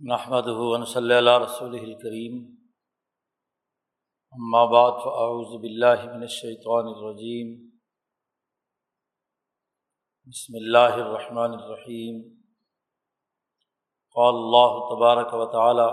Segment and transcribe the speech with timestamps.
[0.00, 2.36] نحمد ہُون صلی اللہ رسول الکریم
[4.70, 7.50] بعد فاعوذ باللہ من الشیطان الرجیم
[10.28, 12.22] بسم اللہ الرحمن الرحیم
[14.16, 15.86] قال اللہ تبارک و تعالی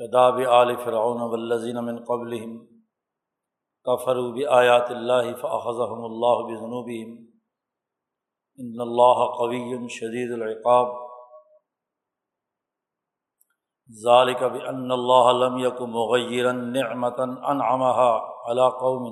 [0.00, 2.58] کداب آل فرعون والذین من قبلہم
[3.86, 7.14] کفروا بآیات اللہ فأخذهم اللہ بذنوبہم
[8.58, 11.01] ان اللہ قوی شدید العقاب.
[14.00, 18.12] ذالک بان اللہ لم یک مغیرا نعمتا انعمها
[18.50, 19.08] على قوم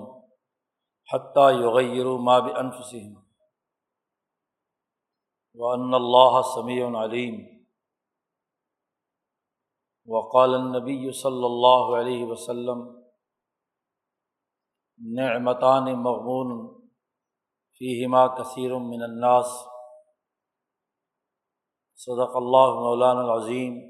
[1.08, 3.18] حتى یغیروا ما بانفسهم
[5.54, 7.40] وان اللہ سمیع علیم
[10.08, 12.88] وقال النبی صلی اللہ علیہ وسلم
[15.00, 16.56] نعمتان مغبون
[17.80, 19.46] فیہما کثیر من الناس.
[21.96, 23.89] صدق اللہ مولانا العظیم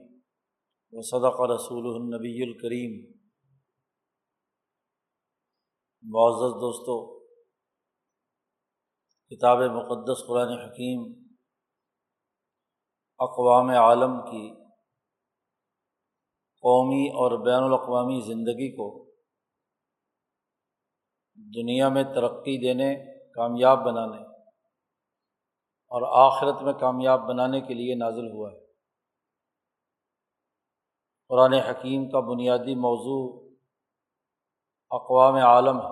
[0.92, 3.20] و صدق رسول النبی الکریم
[6.02, 7.20] معزز دوستوں
[9.30, 11.30] کتاب مقدس قرآن حکیم
[13.18, 14.54] اقوام عالم کی
[16.62, 19.10] قومی اور بین الاقوامی زندگی کو
[21.34, 22.94] دنیا میں ترقی دینے،
[23.34, 24.22] کامیاب بنانے
[25.90, 28.69] اور آخرت میں کامیاب بنانے کے لیے نازل ہوا ہے۔
[31.30, 33.48] قرآن حکیم کا بنیادی موضوع
[34.90, 35.90] اقوام عالم ہے۔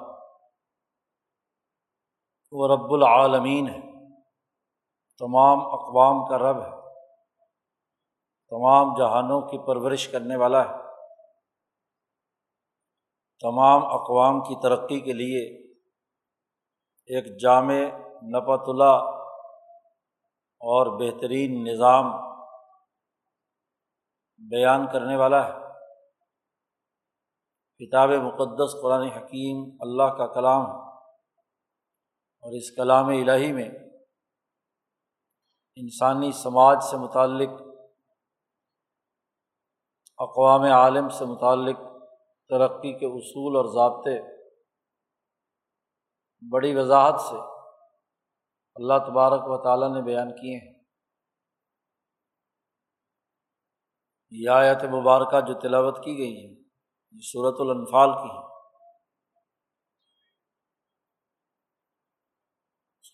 [2.52, 3.80] وہ رب العالمین ہے۔
[5.18, 6.70] تمام اقوام کا رب ہے۔
[8.48, 10.74] تمام جہانوں کی پرورش کرنے والا ہے۔
[13.40, 15.66] تمام اقوام کی ترقی کے لیے
[17.06, 17.74] ایک جامع
[18.22, 19.24] نپت اللہ
[20.60, 22.27] اور بہترین نظام
[24.38, 25.52] بیان کرنے والا ہے۔
[27.78, 30.62] کتاب مقدس قرآن حکیم اللہ کا کلام
[32.40, 33.68] اور اس کلام الہی میں
[35.76, 37.50] انسانی سماج سے متعلق،
[40.18, 41.76] اقوام عالم سے متعلق،
[42.48, 44.38] ترقی کے اصول اور ضابطے
[46.50, 47.36] بڑی وضاحت سے
[48.74, 50.77] اللہ تبارک و تعالیٰ نے بیان کیے ہیں۔
[54.32, 56.50] یہ آیت مبارکہ جو تلاوت کی گئی ہے،
[57.12, 58.46] یہ صورت الانفال کی ہے۔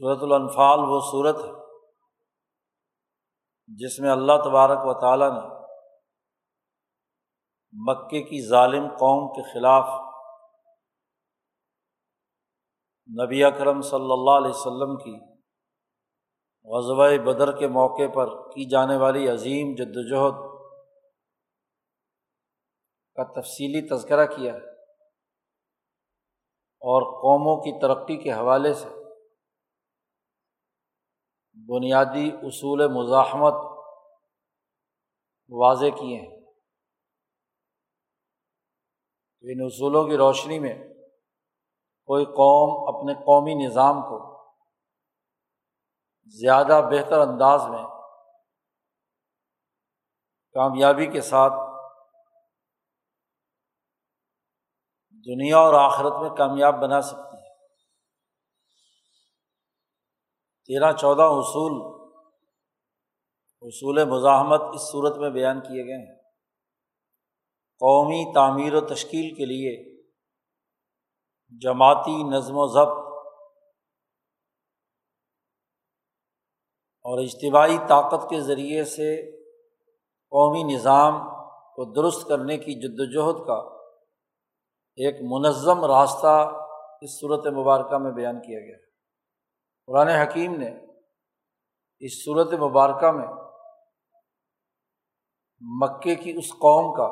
[0.01, 1.53] صورت الانفال وہ صورت ہے
[3.69, 5.55] جس میں اللہ تبارک و تعالیٰ نے
[7.75, 9.89] مکے کی ظالم قوم کے خلاف
[13.09, 15.15] نبی اکرم صلی اللہ علیہ وسلم کی
[16.69, 20.54] غزوہ بدر کے موقع پر کی جانے والی عظیم جد وجہد
[23.15, 24.73] کا تفصیلی تذکرہ کیا ہے
[26.63, 28.89] اور قوموں کی ترقی کے حوالے سے
[31.69, 33.55] بنیادی اصول مزاحمت
[35.49, 36.35] واضح کیے ہیں۔
[39.41, 40.75] ان اصولوں کی روشنی میں
[42.07, 44.49] کوئی قوم اپنے قومی نظام کو
[46.27, 47.85] زیادہ بہتر انداز میں
[50.53, 51.53] کامیابی کے ساتھ
[55.27, 57.55] دنیا اور آخرت میں کامیاب بنا سکتی ہے۔
[60.67, 61.95] تیرہ چودہ اصول
[63.61, 66.25] اصول مزاحمت اس صورت میں بیان کیے گئے ہیں۔
[67.81, 70.03] قومی تعمیر و تشکیل کے لیے
[71.61, 73.05] جماعتی نظم و ضبط
[77.05, 79.41] اور اجتباعی طاقت کے ذریعے سے
[80.31, 81.13] قومی نظام
[81.49, 83.84] کو درست کرنے کی جد وجہد کا
[84.97, 86.51] ایک منظم راستہ
[87.01, 88.85] اس صورت مبارکہ میں بیان کیا گیا۔ ہے
[89.87, 90.71] قرآن حکیم نے
[92.01, 93.29] اس صورت مبارکہ میں
[95.61, 97.09] مکے کی اس قوم کا،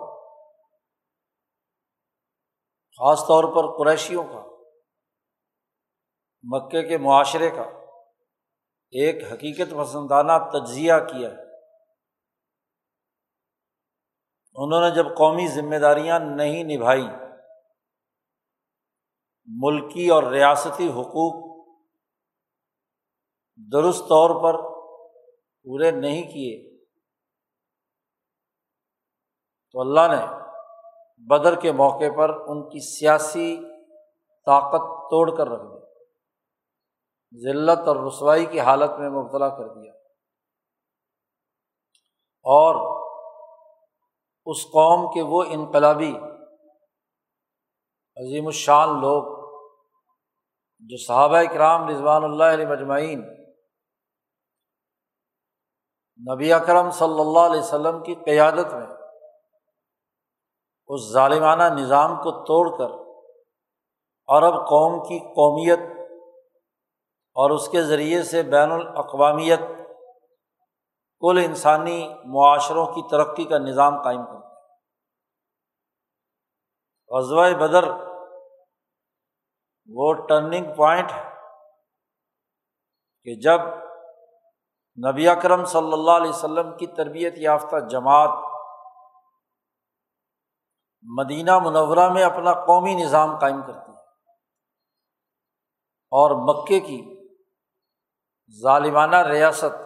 [2.99, 4.43] خاص طور پر قریشیوں کا،
[6.43, 7.63] مکے کے معاشرے کا
[8.91, 11.43] ایک حقیقت پسندانہ تجزیہ کیا۔ ہے
[14.55, 17.07] انہوں نے جب قومی ذمہ داریاں نہیں نبھائی
[19.45, 21.53] ملکی اور ریاستی حقوق
[23.73, 24.63] درست طور پر
[25.63, 26.85] پورے نہیں کیے،
[29.73, 30.27] تو اللہ نے
[31.17, 33.57] بدر کے موقع پر ان کی سیاسی
[34.47, 35.83] طاقت توڑ کر رکھ دی۔
[37.43, 39.93] ذلت اور رسوائی کی حالت میں مبتلا کر دیا۔
[42.45, 43.03] اور
[44.47, 46.15] اس قوم کے وہ انقلابی
[48.17, 49.31] عظیم الشان لوگ
[50.91, 53.21] جو صحابہ اکرام رضوان اللہ علیہ مجمعین
[56.21, 58.87] نبی اکرم صلی اللہ علیہ وسلم کی قیادت میں
[60.91, 63.01] اس ظالمانہ نظام کو توڑ کر
[64.29, 65.81] عرب قوم کی قومیت
[67.37, 69.61] اور اس کے ذریعے سے بین الاقوامیت
[71.23, 74.52] کل انسانی معاشروں کی ترقی کا نظام قائم کرتا ہے
[77.13, 77.85] غزوہ بدر،
[79.89, 81.31] وہ ٹرننگ پوائنٹ ہے
[83.25, 83.61] کہ جب
[84.99, 88.31] نبی اکرم صلی اللہ علیہ وسلم کی تربیت یافتہ جماعت
[91.05, 94.01] مدینہ منورہ میں اپنا قومی نظام قائم کرتی ہے
[96.13, 97.01] اور مکے کی
[98.63, 99.81] ظالمانہ ریاست،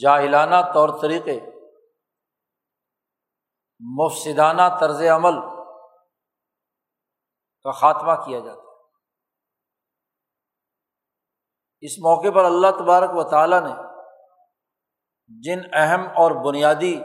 [0.00, 1.38] جاہلانہ طور طریقے،
[3.80, 5.55] مفسدانہ طرز عمل
[7.66, 8.64] کا خاتمہ کیا جاتا ہے۔
[11.80, 13.74] اس موقع پر اللہ تبارک و تعالیٰ نے
[15.42, 16.96] جن اہم اور بنیادی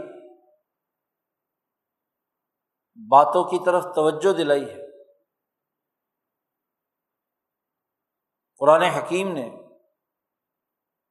[3.12, 4.86] باتوں کی طرف توجہ دلائی ہے،
[8.62, 9.48] قرآن حکیم نے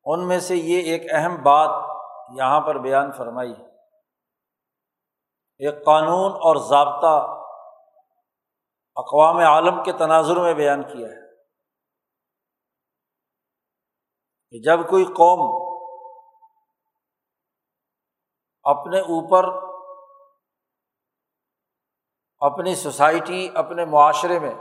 [0.07, 1.73] ان میں سے یہ ایک اہم بات
[2.39, 3.67] یہاں پر بیان فرمائی ہے۔
[5.61, 7.40] ایک قانون اور ضابطہ
[8.97, 11.21] اقوام عالم کے تناظر میں بیان کیا ہے
[14.51, 15.41] کہ جب کوئی قوم
[18.65, 19.45] اپنے اوپر
[22.41, 24.55] اپنی سوسائٹی، اپنے معاشرے میں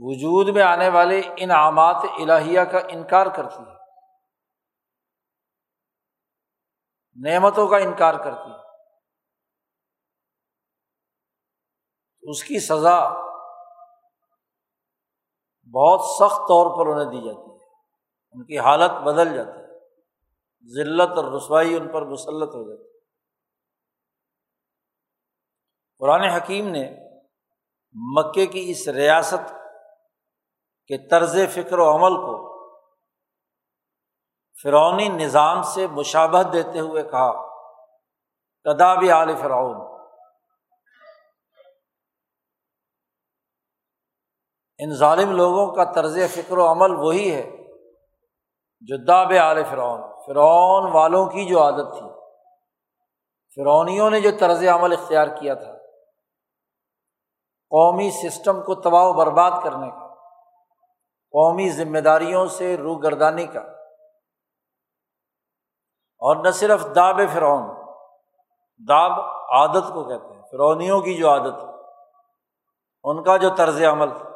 [0.00, 3.76] وجود میں آنے والے انعامات الہیہ کا انکار کرتی ہے،
[7.16, 8.61] نعمتوں کا انکار کرتی ہے۔
[12.22, 13.08] اس کی سزا
[15.74, 17.64] بہت سخت طور پر انہیں دی جاتی ہے۔
[18.32, 19.62] ان کی حالت بدل جاتی ہے۔
[20.74, 22.92] ذلت اور رسوائی ان پر مسلط ہو جاتی ہے۔
[25.98, 26.96] قرآن حکیم نے
[27.92, 29.50] مکے کی اس ریاست
[30.86, 32.52] کے طرز فکر و عمل کو
[34.62, 37.48] فرونی نظام سے مشابہت دیتے ہوئے کہا
[38.62, 39.91] کداب عال فرعون؟
[44.82, 47.56] ان ظالم لوگوں کا طرز فکر و عمل وہی ہے
[48.80, 52.08] جو داب عال فرعون فرعون والوں کی جو عادت تھی۔
[53.54, 55.72] فرونیوں نے جو طرز عمل اختیار کیا تھا۔
[57.70, 60.08] قومی سسٹم کو تباہ و برباد کرنے کا،
[61.30, 63.60] قومی ذمہ داریوں سے روگردانی کا۔
[66.18, 67.68] اور نہ صرف داب فرعون
[68.88, 69.12] داب
[69.50, 71.64] عادت کو کہتے ہیں فرونیوں کی جو عادت
[73.04, 74.31] ان کا جو طرز عمل تھا۔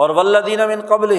[0.00, 1.10] اور ولدین من قبل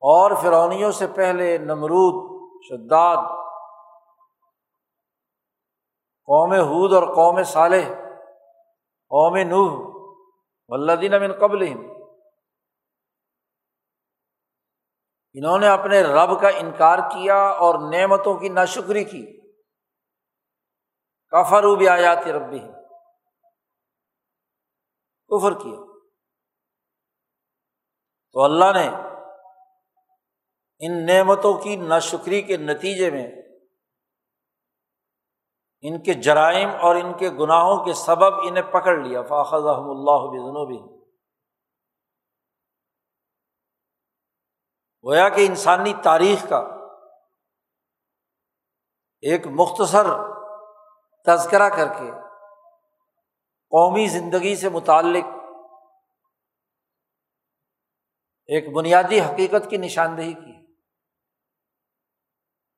[0.00, 2.14] اور فرونیوں سے پہلے نمرود،
[2.64, 3.16] شداد،
[6.24, 7.88] قوم حود اور قوم صالح،
[9.08, 9.72] قوم نوح
[10.68, 11.62] ولدین من قبل
[15.32, 19.40] انہوں نے اپنے رب کا انکار کیا اور نعمتوں کی ناشکری کی۔
[21.28, 22.58] کفر بھی آیات ربی
[25.28, 25.95] کفر کیا۔
[28.36, 28.88] تو اللہ نے
[30.78, 33.32] ان نعمتوں کی ناشکری کے نتیجے میں
[35.80, 40.30] ان کے جرائم اور ان کے گناہوں کے سبب انہیں پکڑ لیا۔ فاخذ احمد اللہ
[40.66, 40.78] بھی
[45.04, 46.58] گویا کہ انسانی تاریخ کا
[49.20, 50.06] ایک مختصر
[51.26, 52.10] تذکرہ کر کے
[53.70, 55.35] قومی زندگی سے متعلق
[58.46, 60.74] ایک بنیادی حقیقت کی نشاندہی کی۔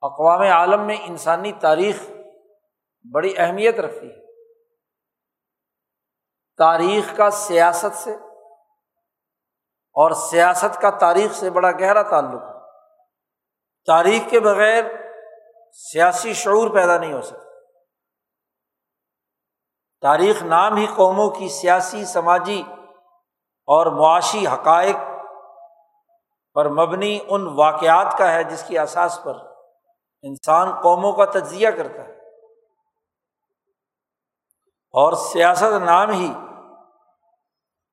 [0.02, 2.10] اقوام عالم میں انسانی تاریخ
[3.12, 4.44] بڑی اہمیت رکھتی ہے۔
[6.56, 8.14] تاریخ کا سیاست سے
[9.92, 12.58] اور سیاست کا تاریخ سے بڑا گہرا تعلق ہے۔
[13.86, 14.84] تاریخ کے بغیر
[15.72, 17.70] سیاسی شعور پیدا نہیں ہو سکتا۔
[20.00, 22.62] تاریخ نام ہی قوموں کی سیاسی، سماجی
[23.66, 24.96] اور معاشی حقائق
[26.58, 29.36] پر مبنی ان واقعات کا ہے جس کی اثاث پر
[30.22, 32.18] انسان قوموں کا تجزیہ کرتا ہے۔
[34.92, 36.32] اور سیاست نام ہی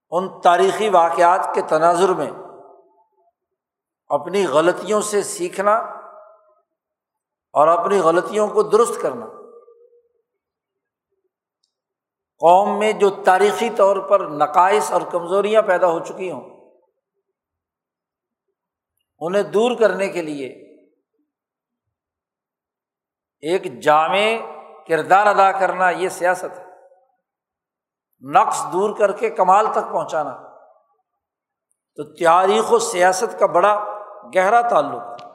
[0.09, 2.31] ان تاریخی واقعات کے تناظر میں
[4.07, 5.75] اپنی غلطیوں سے سیکھنا
[7.53, 9.25] اور اپنی غلطیوں کو درست کرنا۔
[12.39, 16.54] قوم میں جو تاریخی طور پر نقائص اور کمزوریاں پیدا ہو چکی ہوں
[19.19, 20.47] انہیں دور کرنے کے لیے
[23.39, 24.17] ایک جامع
[24.87, 26.65] کردار ادا کرنا یہ سیاست ہے۔
[28.31, 30.31] نقص دور کر کے کمال تک پہنچانا۔
[31.95, 33.85] تو تاریخ و سیاست کا بڑا
[34.35, 35.29] گہرا تعلق ہے۔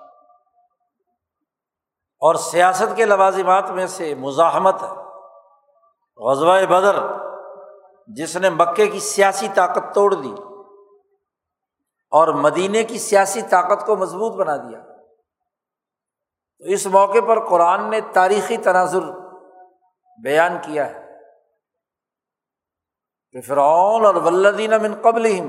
[2.19, 4.89] اور سیاست کے لوازمات میں سے مزاحمت ہے۔
[6.17, 6.97] غزوہ بدر،
[8.07, 10.50] جس نے مکے کی سیاسی طاقت توڑ دی۔
[12.11, 14.79] اور مدینے کی سیاسی طاقت کو مضبوط بنا دیا۔
[16.59, 19.01] تو اس موقع پر قرآن نے تاریخی تناظر
[20.23, 21.01] بیان کیا ہے۔
[23.33, 25.41] کہ فرعون اور ولدین من قبل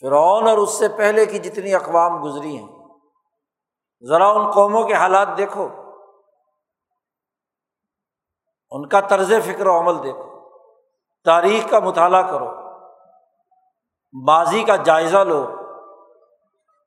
[0.00, 2.68] فرعون اور اس سے پہلے کی جتنی اقوام گزری ہیں،
[4.08, 5.68] ذرا ان قوموں کے حالات دیکھو۔
[8.70, 10.48] ان کا طرز فکر و عمل دیکھو۔
[11.24, 12.57] تاریخ کا مطالعہ کرو۔
[14.12, 15.46] ماضی کا جائزہ لو۔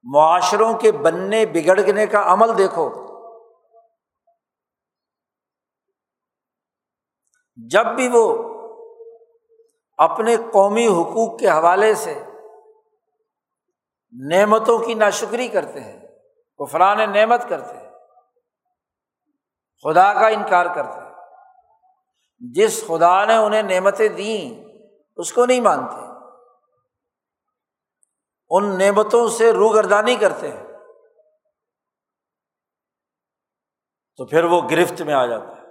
[0.03, 3.11] معاشروں کے بننے بگڑنے کا عمل دیکھو۔
[7.55, 8.51] جب بھی وہ
[9.97, 12.23] اپنے قومی حقوق کے حوالے سے
[14.29, 15.99] نعمتوں کی ناشکری کرتے ہیں،
[16.59, 17.89] کفران نعمت کرتے ہیں،
[19.83, 21.13] خدا کا انکار کرتے ہیں،
[22.39, 24.63] جس خدا نے انہیں نعمتیں دیں،
[25.17, 26.10] اس کو نہیں مانتے۔
[28.51, 30.67] ان نعمتوں سے روگردانی کرتے ہیں۔
[34.17, 35.61] تو پھر وہ گرفت میں آ جاتا ہے۔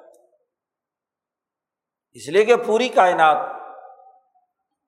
[2.12, 3.36] اس لیے کہ پوری کائنات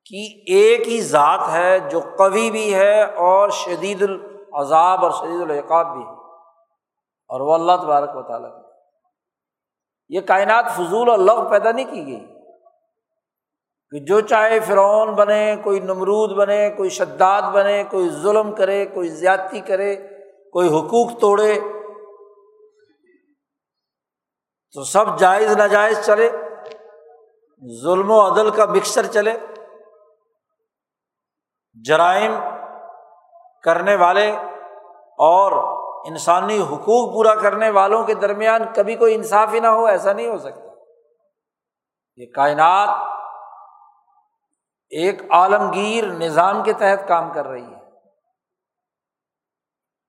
[0.04, 5.86] کی ایک ہی ذات ہے جو قوی بھی ہے اور شدید العذاب اور شدید العقاب
[5.86, 6.22] بھی ہے۔
[7.28, 8.50] اور وہ اللہ تبارک و تعالیٰ۔
[10.08, 12.31] یہ کائنات فضول اور لغ پیدا نہیں کی گئی۔
[13.92, 19.08] کہ جو چاہے فرعون بنے، کوئی نمرود بنے، کوئی شداد بنے، کوئی ظلم کرے، کوئی
[19.08, 19.96] زیادتی کرے،
[20.52, 21.60] کوئی حقوق توڑے،
[24.74, 26.30] تو سب جائز ناجائز چلے،
[27.82, 29.32] ظلم و عدل کا مکسچر چلے،
[31.84, 32.32] جرائم
[33.62, 34.30] کرنے والے
[35.18, 35.52] اور
[36.08, 40.28] انسانی حقوق پورا کرنے والوں کے درمیان کبھی کوئی انصاف ہی نہ ہو، ایسا نہیں
[40.28, 40.68] ہو سکتا۔
[42.16, 43.11] یہ کائنات
[44.92, 47.80] ایک عالمگیر نظام کے تحت کام کر رہی ہے۔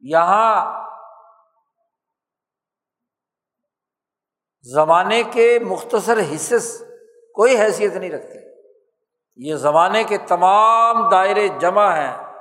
[0.02, 0.84] یہاں
[4.62, 6.56] زمانے کے مختصر حصے
[7.34, 8.40] کوئی حیثیت نہیں رکھتے۔
[9.36, 12.34] یہ زمانے کے تمام دائرے جمع ہیں۔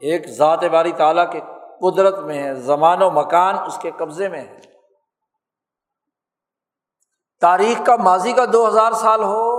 [0.00, 1.40] ایک ذات باری تعالیٰ کے
[1.80, 4.60] قدرت میں ہے زمان و مکان اس کے قبضے میں ہے
[7.40, 9.53] تاریخ کا ماضی کا دو ہزار سال ہو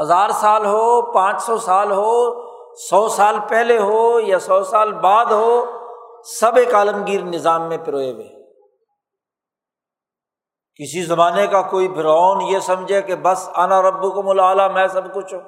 [0.00, 2.42] ہزار سال ہو، پانچ سو سال ہو،
[2.74, 5.64] سو سال پہلے ہو یا سو سال بعد ہو،
[6.24, 8.28] سب ایک عالمگیر نظام میں پروئے ہوئے
[10.76, 15.14] کسی زمانے کا کوئی فرعون یہ سمجھے کہ بس آنا ربو کو ملا میں سب
[15.14, 15.40] کچھ ہوں۔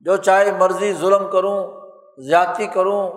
[0.00, 1.66] جو چاہے مرضی ظلم کروں،
[2.18, 3.10] زیادتی کروں،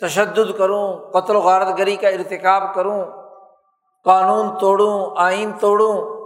[0.00, 3.04] تشدد کروں، قتل و غارت گری کا ارتکاب کروں،
[4.04, 6.19] قانون توڑوں، آئین توڑوں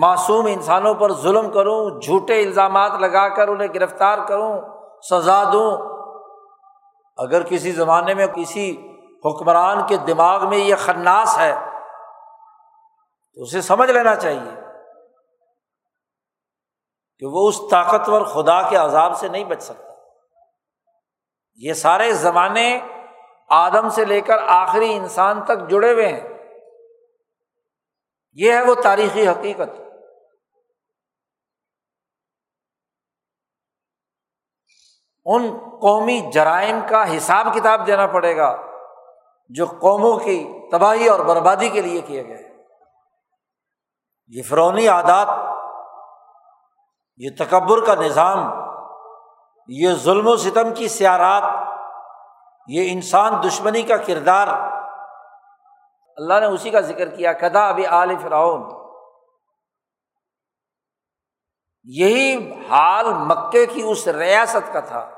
[0.00, 4.60] معصوم انسانوں پر ظلم کروں، جھوٹے الزامات لگا کر انہیں گرفتار کروں،
[5.10, 5.76] سزا دوں۔
[7.16, 8.92] اگر کسی زمانے میں کسی
[9.24, 11.54] حکمران کے دماغ میں یہ خناس ہے،
[13.34, 14.50] تو اسے سمجھ لینا چاہیے
[17.18, 19.92] کہ وہ اس طاقتور خدا کے عذاب سے نہیں بچ سکتا۔
[21.54, 22.80] یہ سارے زمانے
[23.48, 26.31] آدم سے لے کر آخری انسان تک جڑے ہوئے ہیں۔
[28.32, 29.70] یہ ہے وہ تاریخی حقیقت۔
[35.24, 38.62] ان قومی جرائم کا حساب کتاب دینا پڑے گا
[39.48, 42.64] جو قوموں کی تباہی اور بربادی کے لیے کیے گئے۔
[44.28, 45.28] یہ فرونی عادات
[47.16, 48.38] یہ تکبر کا نظام،
[49.68, 51.42] یہ ظلم و ستم کی سیارات،
[52.68, 54.71] یہ انسان دشمنی کا کردار۔
[56.16, 58.82] اللہ نے اسی کا ذکر کیا کدا ابھی آل فرعون۔
[61.84, 65.10] یہی حال مکے کی اس ریاست کا تھا،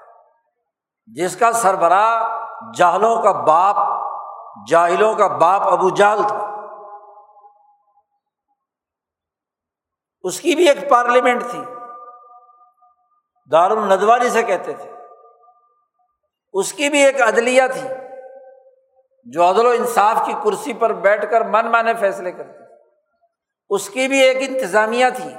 [1.06, 2.46] جس کا سربراہ
[2.76, 3.76] جاہلوں کا باپ،
[4.68, 6.50] جاہلوں کا باپ ابو جال تھا۔
[10.22, 11.64] اس کی بھی ایک پارلیمنٹ تھی
[13.50, 14.92] دار الندوا جسے کہتے تھے۔
[16.52, 18.03] اس کی بھی ایک عدلیہ تھی۔
[19.24, 22.64] جو عدل و انصاف کی کرسی پر بیٹھ کر من مانے فیصلے کرتے
[23.68, 25.34] اس کی بھی ایک انتظامیہ تھی۔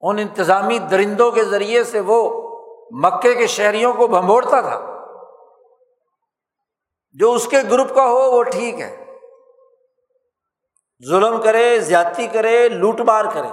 [0.00, 2.48] ان انتظامی درندوں کے ذریعے سے وہ
[2.90, 5.06] مکے کے شہریوں کو بھمبوڑتا تھا۔
[7.12, 9.04] جو اس کے گروپ کا ہو وہ ٹھیک ہے۔
[11.08, 13.48] ظلم کرے، زیادتی کرے، لوٹ مار کرے۔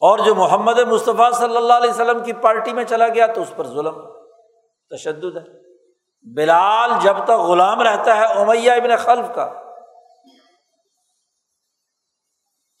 [0.00, 3.52] اور جو محمد مصطفیٰ صلی اللہ علیہ وسلم کی پارٹی میں چلا گیا تو اس
[3.56, 4.00] پر ظلم،
[4.90, 5.61] تشدد ہے۔
[6.22, 9.52] بلال جب تک غلام رہتا ہے، امیہ ابن خلف کا۔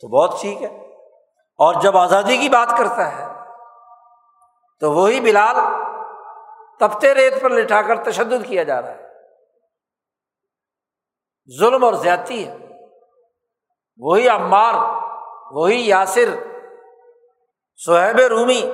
[0.00, 0.76] تو بہت ٹھیک ہے۔
[1.58, 3.26] اور جب آزادی کی بات کرتا ہے،
[4.80, 5.56] تو وہی بلال
[6.78, 9.08] تپتے ریت پر لٹھا کر تشدد کیا جا رہا ہے۔
[11.58, 12.56] ظلم اور زیادتی ہے۔
[13.96, 14.74] وہی عمار،
[15.50, 16.28] وہی یاسر
[17.86, 18.70] سہیب رومی،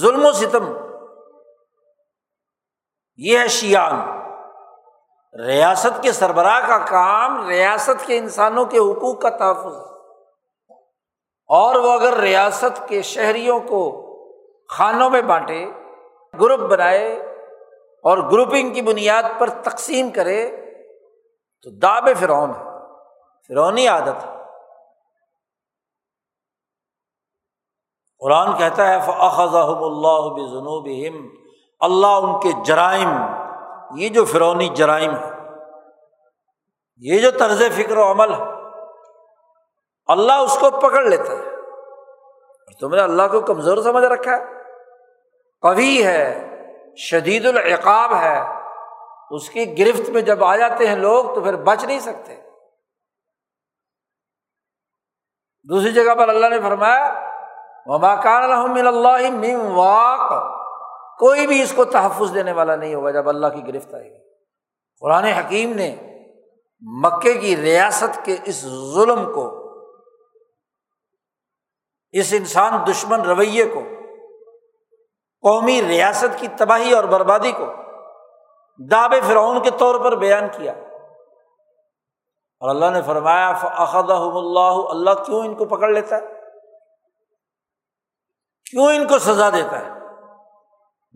[0.00, 0.85] ظلم و ستم۔
[3.16, 4.16] یہ ہے شیان
[5.46, 9.76] ریاست کے سربراہ کا کام ریاست کے انسانوں کے حقوق کا تحفظ۔
[11.46, 14.02] اور وہ اگر ریاست کے شہریوں کو
[14.68, 15.66] خانوں میں بانٹے،
[16.40, 17.12] گروپ بنائے
[18.02, 20.50] اور گروپنگ کی بنیاد پر تقسیم کرے،
[21.62, 22.64] تو داب فرعون ہے۔
[23.48, 24.36] فرونی عادت ہے۔
[28.18, 30.86] قرآن کہتا ہے فخذم اللہ بنوب
[31.80, 33.08] اللہ ان کے جرائم،
[33.96, 35.36] یہ جو فرونی جرائم ہے
[36.96, 38.44] یہ جو طرز فکر و عمل ہے
[40.06, 41.56] اللہ اس کو پکڑ لیتا ہے۔
[42.80, 44.44] تم نے اللہ کو کمزور سمجھ رکھا ہے۔
[45.60, 46.50] کبھی ہے،
[46.96, 48.42] شدید العقاب ہے۔
[49.30, 52.36] اس کی گرفت میں جب آ جاتے ہیں لوگ تو پھر بچ نہیں سکتے۔
[55.62, 57.30] دوسری جگہ پر اللہ نے فرمایا
[57.86, 60.55] وماکان اللہ واق۔
[61.18, 64.18] کوئی بھی اس کو تحفظ دینے والا نہیں ہوگا جب اللہ کی گرفت آئے گی۔
[65.00, 65.96] قرآن حکیم نے
[66.80, 68.60] مکے کی ریاست کے اس
[68.94, 69.66] ظلم کو،
[72.12, 73.80] اس انسان دشمن رویے کو،
[75.42, 77.66] قومی ریاست کی تباہی اور بربادی کو
[78.90, 80.72] داب فرعون کے طور پر بیان کیا۔
[82.60, 86.20] اور اللہ نے فرمایا اللہ اللہ کیوں ان کو پکڑ لیتا ہے؟
[88.70, 90.05] کیوں ان کو سزا دیتا ہے؟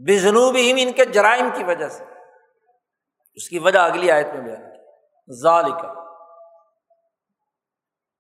[0.07, 2.05] بے جنوبی ان کے جرائم کی وجہ سے۔
[3.35, 5.87] اس کی وجہ اگلی آیت میں بیان کی۔ ظالقہ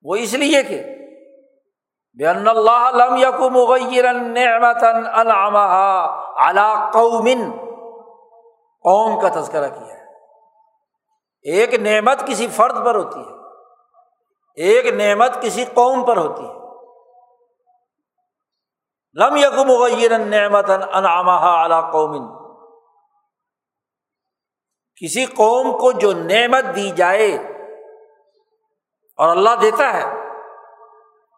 [0.02, 0.82] وہ اس لیے کہ
[2.18, 4.84] بے اللہ لم یق مغیر نعمت
[6.38, 7.50] علا قومن
[8.82, 10.00] قوم کا تذکرہ کیا ہے۔
[11.42, 13.34] ایک نعمت کسی فرد پر ہوتی ہے،
[14.54, 16.59] ایک نعمت کسی قوم پر ہوتی ہے۔
[19.14, 22.40] لم یق مغیر نعمت انعامہ علا قومن
[25.02, 27.34] کسی قوم کو جو نعمت دی جائے
[29.16, 30.04] اور اللہ دیتا ہے،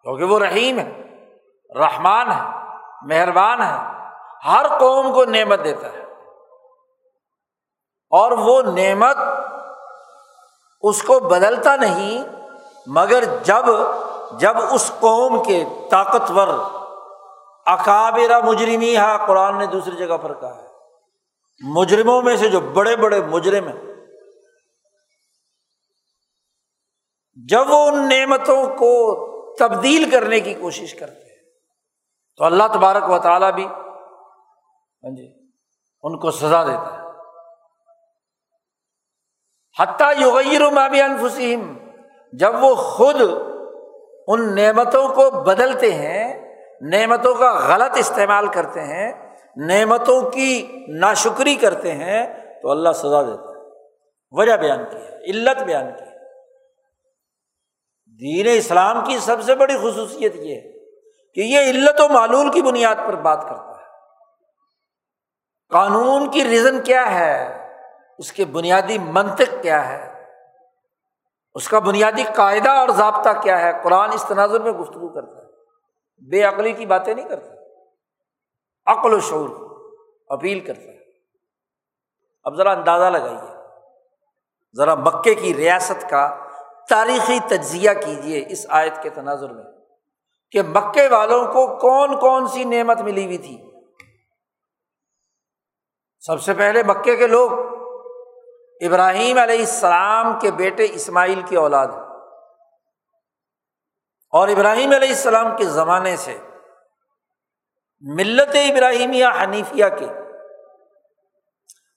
[0.02, 1.02] کیونکہ وہ رحیم ہے،
[1.74, 2.42] رحمان ہے،
[3.02, 3.76] مہربان ہے،
[4.44, 6.02] ہر قوم کو نعمت دیتا ہے۔
[8.10, 9.16] اور وہ نعمت
[10.80, 12.24] اس کو بدلتا نہیں،
[12.86, 13.64] مگر جب
[14.32, 16.81] جب اس قوم کے طاقتور
[17.66, 20.66] اکابرا مجرمی ہے قرآن نے دوسری جگہ پر کہا ہے۔
[21.60, 23.80] مجرموں میں سے جو بڑے بڑے مجرم ہیں،
[27.48, 28.92] جب وہ ان نعمتوں کو
[29.58, 31.42] تبدیل کرنے کی کوشش کرتے ہیں،
[32.36, 35.32] تو اللہ تبارک و تعالیٰ بھی ہاں جی
[36.02, 37.00] ان کو سزا دیتا ہے۔
[39.76, 41.76] حتیٰ یغیر بھی انفسیم
[42.32, 43.16] جب وہ خود
[44.26, 46.51] ان نعمتوں کو بدلتے ہیں
[46.90, 52.26] نعمتوں کا غلط استعمال کرتے ہیں، نعمتوں کی ناشکری کرتے ہیں،
[52.62, 53.68] تو اللہ سزا دیتا ہے۔
[54.30, 56.12] وجہ بیان کی ہے، علت بیان کی ہے۔
[58.20, 60.72] دین اسلام کی سب سے بڑی خصوصیت یہ ہے
[61.32, 63.72] کہ یہ علت و معلول کی بنیاد پر بات کرتا ہے۔
[65.70, 67.68] قانون کی ریزن کیا ہے؟
[68.18, 70.24] اس کے بنیادی منطق کیا ہے؟
[71.54, 75.41] اس کا بنیادی قاعدہ اور ضابطہ کیا ہے؟ قرآن اس تناظر میں گفتگو کرتا ہے۔
[76.30, 77.54] بے عقلی کی باتیں نہیں کرتا،
[78.86, 79.48] عقل و شعور
[80.26, 80.98] اپیل کرتا ہے۔
[82.44, 83.56] اب ذرا اندازہ لگائیے،
[84.76, 86.44] ذرا مکے کی ریاست کا
[86.88, 89.64] تاریخی تجزیہ کیجیے اس آیت کے تناظر میں
[90.50, 93.56] کہ مکے والوں کو کون کون سی نعمت ملی ہوئی تھی۔
[96.20, 97.50] سب سے پہلے مکے کے لوگ،
[98.80, 101.88] ابراہیم علیہ السلام کے بیٹے اسماعیل کی اولاد۔
[104.32, 106.38] اور ابراہیم علیہ السلام کے زمانے سے،
[108.00, 110.06] ملت ابراہیمیہ حنیفیہ کے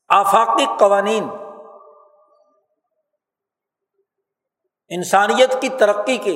[0.07, 1.29] آفاقی قوانین،
[4.89, 6.35] انسانیت کی ترقی کے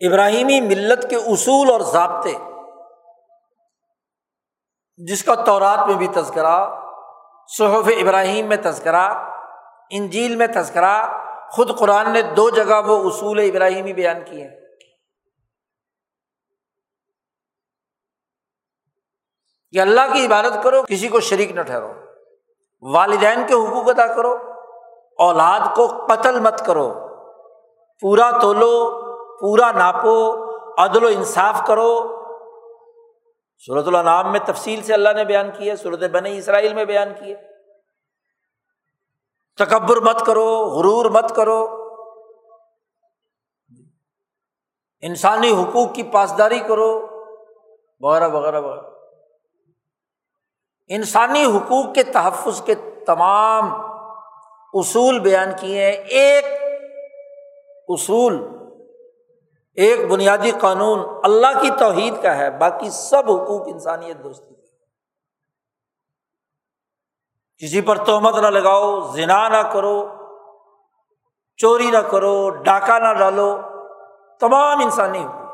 [0.00, 2.34] ابراہیمی ملت کے اصول اور ضابطے،
[4.96, 6.56] جس کا تورات میں بھی تذکرہ،
[7.48, 9.08] صحف ابراہیم میں تذکرہ،
[9.90, 14.60] انجیل میں تذکرہ خود قرآن نے دو جگہ وہ اصول ابراہیمی بیان کیے ہیں۔
[19.72, 21.92] کہ اللہ کی عبادت کرو، کسی کو شریک نہ ٹھہرو۔
[22.82, 24.36] والدین کے حقوق ادا کرو،
[25.18, 26.94] اولاد کو قتل مت کرو۔
[28.00, 28.90] پورا تولو،
[29.40, 32.18] پورا ناپو، عدل و انصاف کرو۔
[33.66, 37.36] صورت اللہ میں تفصیل سے اللہ نے بیان کیا صورت بنی اسرائیل میں بیان کیے
[39.58, 41.88] تکبر مت کرو، غرور مت کرو۔
[45.00, 47.06] انسانی حقوق کی پاسداری کرو،
[48.00, 48.86] وغیرہ وغیرہ وغیرہ۔
[50.88, 52.74] انسانی حقوق کے تحفظ کے
[53.06, 53.74] تمام
[54.74, 56.44] اصول بیان کیے ہیں۔ ایک
[57.88, 58.48] اصول،
[59.74, 64.57] ایک بنیادی قانون اللہ کی توحید کا ہے، باقی سب حقوق انسانیت دوستی۔
[67.58, 70.08] کسی پر تہمت نہ لگاؤ، زنا نہ کرو،
[71.56, 73.60] چوری نہ کرو، ڈاکہ نہ ڈالو،
[74.40, 75.48] تمام انسانی حقوق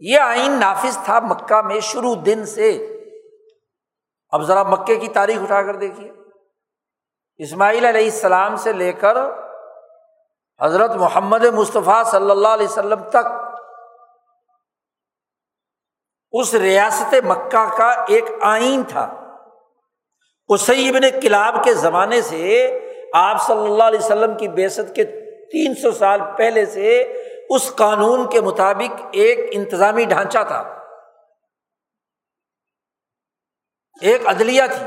[0.00, 2.94] یہ آئین نافذ تھا مکہ میں شروع دن سے۔
[4.30, 6.12] اب ذرا مکے کی تاریخ اٹھا کر دیکھیے۔
[7.36, 9.16] اسماعیل علیہ السلام سے لے کر
[10.60, 13.26] حضرت محمد مصطفیٰ صلی اللہ علیہ وسلم تک
[16.32, 19.27] اس ریاست مکہ کا ایک آئین تھا۔
[20.48, 22.78] اسی ابن کلاب کے زمانے سے
[23.12, 25.04] آپ صلی اللہ علیہ وسلم کی بےسط کے
[25.52, 27.02] تین سو سال پہلے سے
[27.50, 30.84] اس قانون کے مطابق ایک انتظامی ڈھانچہ تھا۔
[34.02, 34.86] ایک عدلیہ تھی۔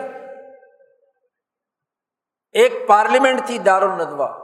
[2.52, 4.38] ایک پارلیمنٹ تھی دار الدوا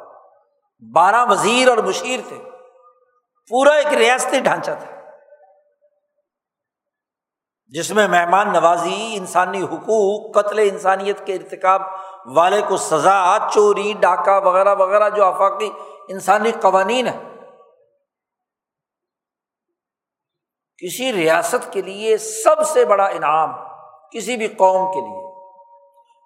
[0.95, 2.37] بارہ وزیر اور مشیر تھے۔
[3.49, 4.96] پورا ایک ریاستی ڈھانچہ تھا۔
[7.69, 11.81] جس میں مہمان نوازی، انسانی حقوق، قتل انسانیت کے ارتکاب
[12.35, 15.69] والے کو سزا، چوری، ڈاکہ وغیرہ وغیرہ جو آفاقی
[16.09, 17.17] انسانی قوانین ہے
[20.77, 23.53] کسی ریاست کے لیے سب سے بڑا انعام
[24.11, 25.25] کسی بھی قوم کے لیے،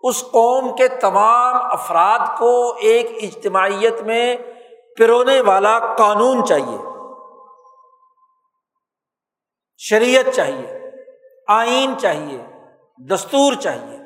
[0.04, 4.38] اس قوم کے تمام افراد کو ایک اجتماعیت میں
[4.98, 6.78] پرونے والا قانون چاہیے،
[9.78, 10.81] شریعت چاہیے۔
[11.48, 12.46] آئین چاہیے،
[13.10, 13.98] دستور چاہیے۔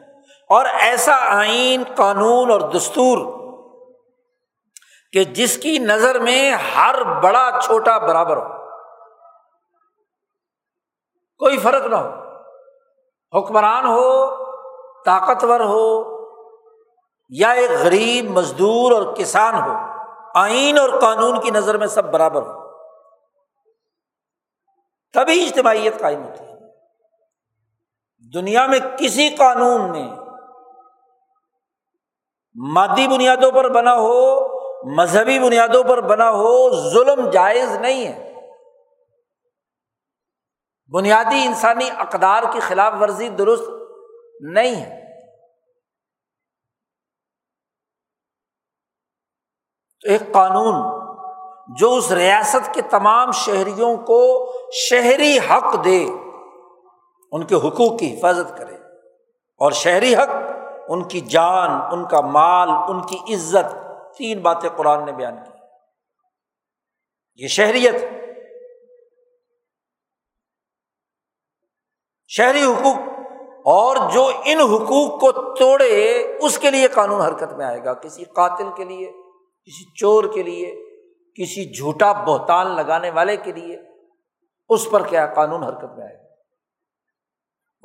[0.49, 3.35] اور ایسا آئین قانون اور دستور
[5.11, 8.69] کہ جس کی نظر میں ہر بڑا چھوٹا برابر ہو۔
[11.37, 12.25] کوئی فرق نہ ہو۔
[13.39, 14.35] حکمران ہو،
[15.03, 16.15] طاقتور ہو،
[17.29, 19.73] یا ایک غریب، مزدور اور کسان ہو،
[20.35, 22.65] آئین اور قانون کی نظر میں سب برابر ہو۔
[25.13, 26.54] تبھی اجتماعیت قائم ہوتی ہے۔
[28.35, 30.09] دنیا میں کسی قانون نے
[32.73, 34.47] مادی بنیادوں پر بنا ہو،
[34.95, 38.33] مذہبی بنیادوں پر بنا ہو، ظلم جائز نہیں ہے۔
[40.93, 43.69] بنیادی انسانی اقدار کی خلاف ورزی درست
[44.39, 45.05] نہیں ہے۔
[50.01, 51.05] تو ایک قانون
[51.77, 56.24] جو اس ریاست کے تمام شہریوں کو شہری حق دے۔
[57.35, 58.75] ان کے حقوق کی حفاظت کرے
[59.57, 60.29] اور شہری حق،
[60.87, 63.75] ان کی جان، ان کا مال، ان کی عزت،
[64.17, 65.51] تین باتیں قرآن نے بیان کی۔
[67.43, 67.95] یہ شہریت۔
[72.27, 72.95] شہری حقوق۔
[73.65, 78.23] اور جو ان حقوق کو توڑے، اس کے لیے قانون حرکت میں آئے گا۔ کسی
[78.23, 79.11] قاتل کے لیے،
[79.65, 80.71] کسی چور کے لیے،
[81.33, 83.77] کسی جھوٹا بہتان لگانے والے کے لیے،
[84.69, 86.24] اس پر کیا قانون حرکت میں آئے گا؟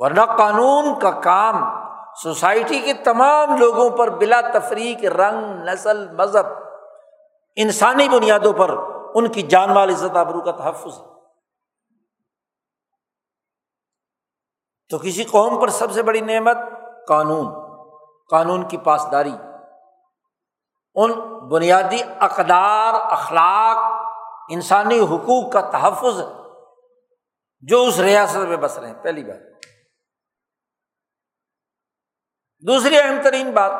[0.00, 1.80] ورنہ قانون کا کام
[2.22, 6.46] سوسائٹی کے تمام لوگوں پر بلا تفریق، رنگ، نسل، مذہب،
[7.56, 8.70] انسانی بنیادوں پر
[9.14, 11.04] ان کی جان مال، عزت، آبرو کا تحفظ ہے۔
[14.90, 16.56] تو کسی قوم پر سب سے بڑی نعمت
[17.08, 17.46] قانون
[18.30, 19.32] قانون کی پاسداری۔
[20.94, 21.12] ان
[21.48, 23.76] بنیادی اقدار، اخلاق،
[24.48, 26.20] انسانی حقوق کا تحفظ
[27.60, 29.49] جو اس ریاست میں بس رہے ہیں۔ پہلی بات۔
[32.66, 33.72] دوسری اہم ترین بات،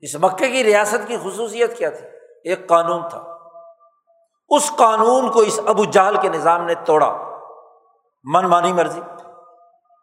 [0.00, 2.06] اس مکے کی ریاست کی خصوصیت کیا تھی؟
[2.44, 3.24] ایک قانون تھا۔
[4.48, 7.12] اس قانون کو اس ابو جہل کے نظام نے توڑا۔
[8.24, 9.00] من مانی مرضی۔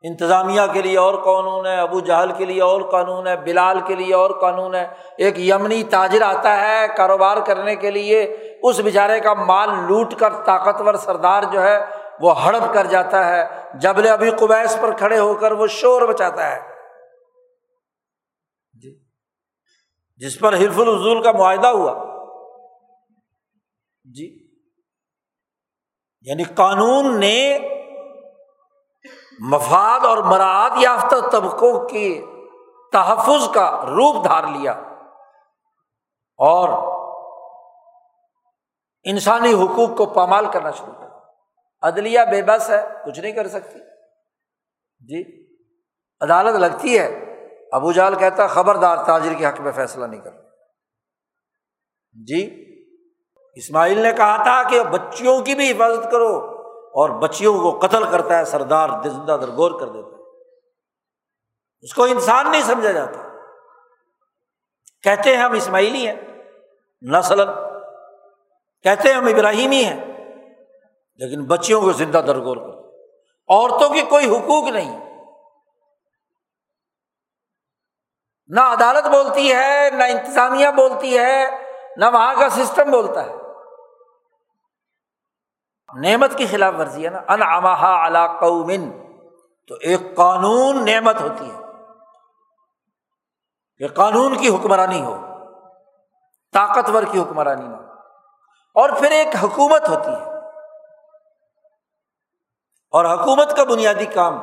[0.02, 3.95] انتظامیہ کے لیے اور قانون ہے، ابو جہل کے لیے اور قانون ہے، بلال کے
[3.95, 8.23] لیے اور قانون ہے۔ ایک یمنی تاجر آتا ہے کاروبار کرنے کے لیے،
[8.63, 11.86] اس بیچارے کا مال لوٹ کر طاقتور سردار جو ہے،
[12.21, 16.56] وہ ہڑپ کر جاتا ہے۔ جبل ابھی قبیس پر کھڑے ہو کر وہ شور بچاتا
[16.56, 16.68] ہے۔
[20.19, 22.10] جس پر حلف الضول کا معاہدہ ہوا۔
[24.03, 24.49] جی۔
[26.21, 27.60] یعنی قانون نے
[29.39, 32.25] مفاد اور مراعات یافتہ طبقوں کے
[32.91, 34.71] تحفظ کا روپ دھار لیا
[36.38, 36.69] اور
[39.03, 41.08] انسانی حقوق کو پامال کرنا شروع کر
[41.82, 43.79] عدلیہ بے بس ہے، کچھ نہیں کر سکتی۔
[44.99, 45.47] جی
[46.21, 47.29] عدالت لگتی ہے۔
[47.71, 50.32] ابو جال کہتا خبردار، تاجر کے حق میں فیصلہ نہیں کر
[52.27, 52.65] جی
[53.55, 56.62] اسماعیل نے کہا تھا کہ بچیوں کی بھی حفاظت کرو
[56.93, 60.19] اور بچیوں کو قتل کرتا ہے، سردار زندہ درگور کر دیتا ہے۔
[61.82, 63.36] اس کو انسان نہیں سمجھا جاتا۔
[65.03, 66.15] کہتے ہیں ہم اسماعیلی ہیں
[67.01, 67.45] نسل
[68.84, 70.05] کہتے ہیں ہم ابراہیمی ہیں،
[71.15, 72.79] لیکن بچیوں کو زندہ درگور کر
[73.47, 75.09] عورتوں کی کوئی حقوق نہیں۔
[78.50, 81.50] نہ عدالت بولتی ہے، نہ انتظامیہ بولتی ہے،
[81.98, 83.36] نہ وہاں کا سسٹم بولتا ہے۔
[86.02, 88.92] نعمت کی خلاف ورزی ہے نا۔ ان امہا علا قومن۔
[89.68, 91.60] تو ایک قانون نعمت ہوتی ہے۔
[93.78, 95.18] کہ قانون کی حکمرانی ہو۔
[96.54, 97.84] طاقتور کی حکمرانی ہو۔
[98.74, 100.38] اور پھر ایک حکومت ہوتی ہے۔
[102.92, 104.40] اور حکومت کا بنیادی کام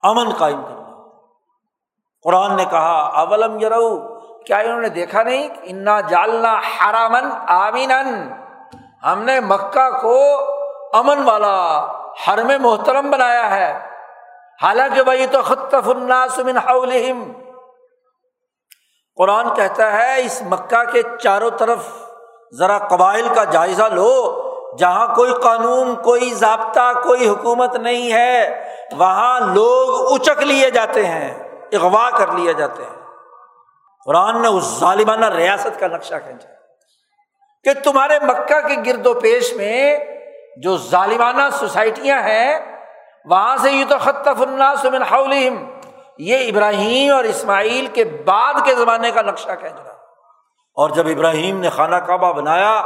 [0.00, 0.77] امن قائم کرنا۔
[2.24, 5.48] قرآن نے کہا، اولم یرو؟ کیا انہوں نے دیکھا نہیں?
[5.62, 7.90] انا جالنا ہرامن آمین
[9.04, 10.40] ہم نے مکہ کو
[10.92, 11.86] امن والا
[12.26, 13.78] ہر میں محترم بنایا ہے۔
[14.62, 17.32] حالانکہ بھائی تو خطف الناس من حولہم
[19.16, 21.78] قرآن کہتا ہے، اس مکہ کے چاروں طرف
[22.58, 24.42] ذرا قبائل کا جائزہ لو،
[24.78, 31.47] جہاں کوئی قانون، کوئی ضابطہ، کوئی حکومت نہیں ہے، وہاں لوگ اچک لیے جاتے ہیں۔
[31.72, 33.06] اغوا کر لیے جاتے ہیں۔
[34.04, 36.48] قرآن نے اس ظالمانہ ریاست کا نقشہ کھینچا۔
[37.64, 39.98] کہ تمہارے مکہ کے گرد و پیش میں
[40.56, 42.80] جو ظالمانہ سوسائٹیاں ہیں،
[43.24, 45.80] وہاں سے یہ تو خطف الناس من حولہم۔
[46.18, 49.92] یہ ابراہیم اور اسماعیل کے بعد کے زمانے کا نقشہ کہہ رہا۔
[50.74, 52.82] اور جب ابراہیم نے خانہ کعبہ بنایا،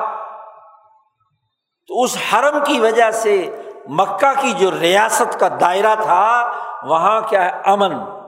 [1.88, 7.44] تو اس حرم کی وجہ سے مکہ کی جو ریاست کا دائرہ تھا، وہاں کیا
[7.44, 8.21] ہے؟ امن۔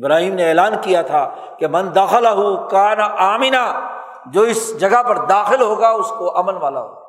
[0.00, 3.90] ابراہیم نے اعلان کیا تھا کہ من داخلہ ہو کانا آمینہ
[4.26, 7.00] جو اس جگہ پر داخل ہوگا، اس کو امن والا ہوگا۔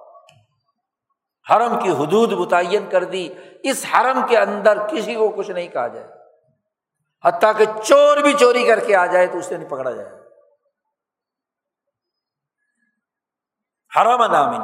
[1.49, 3.30] حرم کی حدود متعین کر دی۔
[3.63, 6.08] اس حرم کے اندر کسی کو کچھ نہیں کہا جائے۔
[7.25, 10.10] حتیٰ کہ چور بھی چوری کر کے آ جائے تو اسے نہیں پکڑا جائے۔
[13.99, 14.62] حرم نامن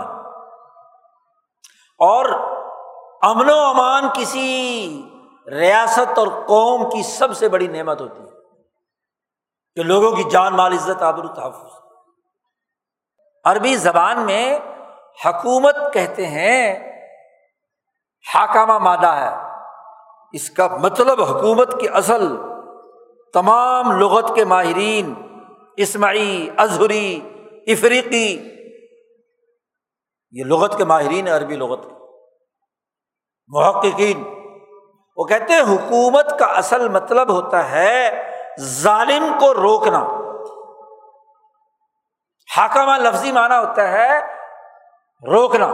[1.99, 2.25] اور
[3.21, 5.01] امن و امان کسی
[5.51, 8.27] ریاست اور قوم کی سب سے بڑی نعمت ہوتی ہے
[9.75, 11.79] کہ لوگوں کی جان، مال، عزت، آبرو، تحفظ۔
[13.43, 14.59] عربی زبان میں
[15.25, 16.93] حکومت کہتے ہیں
[18.33, 19.29] حاکامہ مادہ ہے۔
[20.33, 22.37] اس کا مطلب حکومت کی اصل
[23.33, 25.13] تمام لغت کے ماہرین
[25.77, 27.19] اسمعی اظہری
[27.67, 28.49] افریقی،
[30.31, 31.95] یہ لغت کے ماہرین عربی لغت کے۔
[33.47, 34.36] محققین۔
[35.17, 38.23] وہ کہتے ہیں حکومت کا اصل مطلب ہوتا ہے
[38.59, 40.07] ظالم کو روکنا۔
[42.57, 44.19] حاکمہ لفظی مانا ہوتا ہے
[45.31, 45.67] روکنا،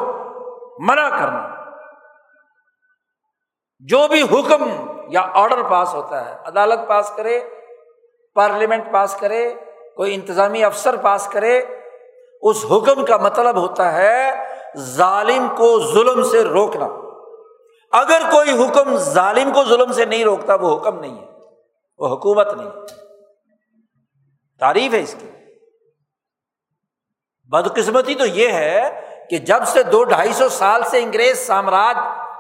[0.79, 1.49] منع کرنا۔
[3.79, 4.63] جو بھی حکم
[5.07, 7.39] یا آڈر پاس ہوتا ہے، عدالت پاس کرے،
[8.35, 9.53] پارلیمنٹ پاس کرے،
[9.95, 11.61] کوئی انتظامی افسر پاس کرے،
[12.41, 14.31] اس حکم کا مطلب ہوتا ہے
[14.77, 17.02] ظالم کو ظلم سے روکنا۔
[17.93, 21.25] اگر کوئی حکم ظالم کو ظلم سے نہیں روکتا، وہ حکم نہیں ہے،
[21.97, 22.69] وہ حکومت نہیں
[24.59, 25.29] تعریف ہے اس کی۔
[27.49, 31.95] بدقسمتی تو یہ ہے کہ جب سے دو ڈھائی سو سال سے انگریز سامراج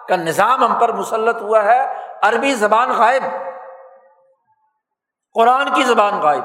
[0.09, 3.23] کا نظام ہم پر مسلط ہوا ہے، عربی زبان غائب،
[5.33, 6.43] قرآن کی زبان غائب۔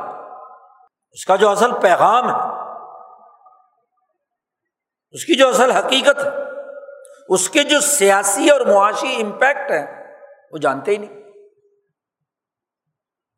[1.12, 2.59] اس کا جو اصل پیغام ہے،
[5.11, 6.47] اس کی جو اصل حقیقت ہے۔
[7.28, 9.86] اس کے جو سیاسی اور معاشی امپیکٹ ہے
[10.52, 11.22] وہ جانتے ہی نہیں۔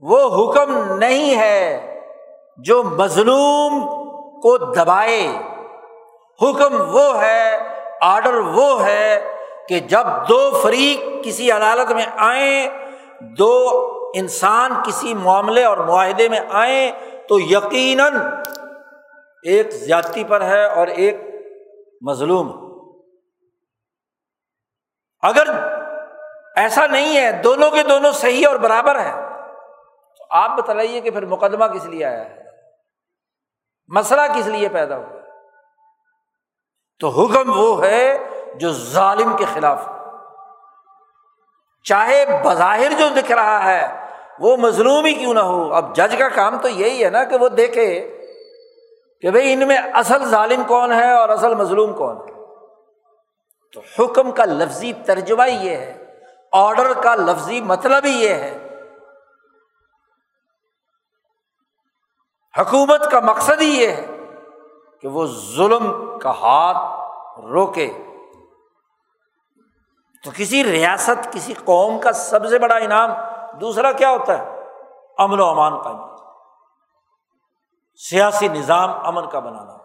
[0.01, 1.87] وہ حکم نہیں ہے
[2.59, 3.83] جو مظلوم
[4.41, 5.29] کو دبائے۔
[6.43, 7.57] حکم وہ ہے
[8.01, 9.35] آڈر وہ ہے
[9.69, 12.69] کہ جب دو فریق کسی عدالت میں آئیں،
[13.21, 13.69] دو
[14.15, 16.93] انسان کسی معاملے اور معاہدے میں آئیں،
[17.29, 18.15] تو یقیناً
[19.43, 21.17] ایک زیادتی پر ہے اور ایک
[22.01, 22.70] مظلوم۔
[25.23, 25.47] اگر
[26.57, 29.31] ایسا نہیں ہے، دونوں کے دونوں صحیح اور برابر ہیں،
[30.19, 32.45] تو آپ بتلائیے کہ پھر مقدمہ کس لیے آیا ہے؟
[33.89, 35.21] مسئلہ کس لیے پیدا ہوا؟
[37.01, 38.19] تو حکم وہ ہے
[38.55, 39.89] جو ظالم کے خلاف
[41.83, 44.07] چاہے بظاہر جو دکھ رہا ہے،
[44.39, 47.37] وہ مظلوم ہی کیوں نہ ہو؟ اب جج کا کام تو یہی ہے نا کہ
[47.37, 48.17] وہ دیکھے
[49.23, 52.30] کہ بھائی ان میں اصل ظالم کون ہے اور اصل مظلوم کون ہے۔
[53.73, 56.21] تو حکم کا لفظی ترجمہ یہ ہے
[56.53, 58.67] آڈر کا لفظی مطلب ہی یہ ہے۔
[62.59, 64.07] حکومت کا مقصد ہی یہ ہے
[65.01, 67.01] کہ وہ ظلم کا ہاتھ
[67.41, 67.93] روکے۔
[70.25, 73.11] تو کسی ریاست، کسی قوم کا سب سے بڑا انعام
[73.61, 74.61] دوسرا کیا ہوتا ہے؟
[75.19, 76.17] امن و امان کا
[77.97, 79.77] سیاسی نظام امن کا بنانا۔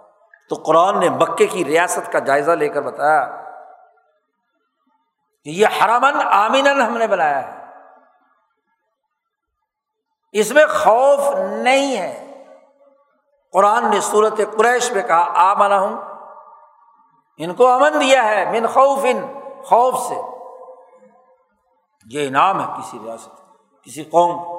[0.49, 3.44] تو قرآن نے مکے کی ریاست کا جائزہ لے کر بتایا
[5.45, 7.65] کہ یہ حرمن آمین ہم نے بنایا ہے۔
[10.31, 12.43] اس میں خوف نہیں ہے۔
[13.53, 15.97] قرآن نے صورت قریش میں کہا، آ منا ہوں
[17.37, 20.15] ان کو امن دیا ہے من خوف ان خوف سے۔
[22.05, 23.29] یہ انعام ہے کسی ریاست،
[23.83, 24.55] کسی قوم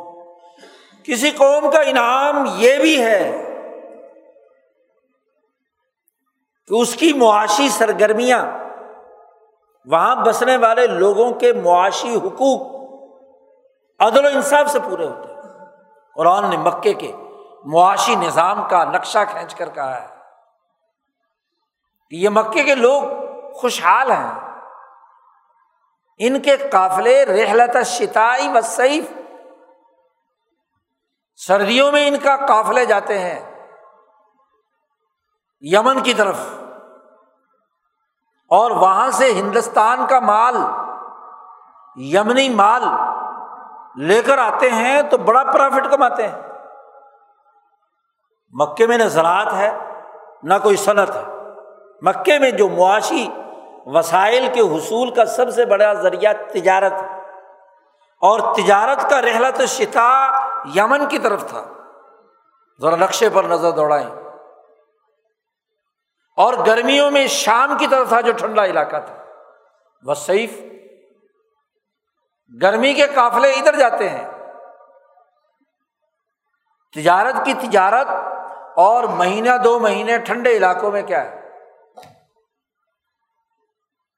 [1.02, 3.42] کسی قوم کا انعام یہ بھی ہے
[6.68, 8.65] کہ اس کی معاشی سرگرمیاں
[9.86, 12.76] وہاں بسنے والے لوگوں کے معاشی حقوق
[13.98, 15.42] عدل و انصاف سے پورے ہوتے ہیں۔
[16.14, 17.12] قرآن نے مکے کے
[17.64, 20.06] معاشی نظام کا نقشہ کھینچ کر کہا ہے
[22.10, 23.02] کہ یہ مکے کے لوگ
[23.52, 24.60] خوشحال ہیں۔
[26.18, 29.04] ان کے قافلے رحلت شتائی و سیف
[31.36, 33.70] سردیوں میں ان کا قافلے جاتے ہیں۔
[35.60, 36.36] یمن کی طرف
[38.48, 40.56] اور وہاں سے ہندوستان کا مال،
[41.96, 42.82] یمنی مال
[43.96, 46.42] لے کر آتے ہیں تو بڑا پرافٹ کماتے ہیں۔
[48.52, 49.78] مکے میں نہ زراعت ہے،
[50.42, 51.24] نہ کوئی صنعت ہے۔
[52.02, 53.30] مکے میں جو معاشی
[53.86, 57.16] وسائل کے حصول کا سب سے بڑا ذریعہ تجارت ہے۔
[58.20, 60.30] اور تجارت کا رحلت شتا
[60.74, 61.64] یمن کی طرف تھا۔
[62.80, 64.25] ذرا نقشے پر نظر دوڑائیں۔
[66.36, 69.14] اور گرمیوں میں شام کی طرف تھا جو ٹھنڈا علاقہ تھا۔
[70.02, 70.60] وسیف
[72.62, 74.30] گرمی کے قافلے ادھر جاتے ہیں۔
[76.92, 78.06] تجارت کی تجارت
[78.76, 81.50] اور مہینہ دو مہینے ٹھنڈے علاقوں میں کیا ہے؟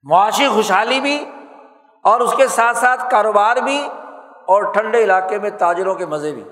[0.02, 1.30] معاشی خوشحالی بھی
[2.02, 3.88] اور اس کے ساتھ ساتھ کاروبار بھی
[4.46, 6.44] اور ٹھنڈے علاقے میں تاجروں کے مزے بھی۔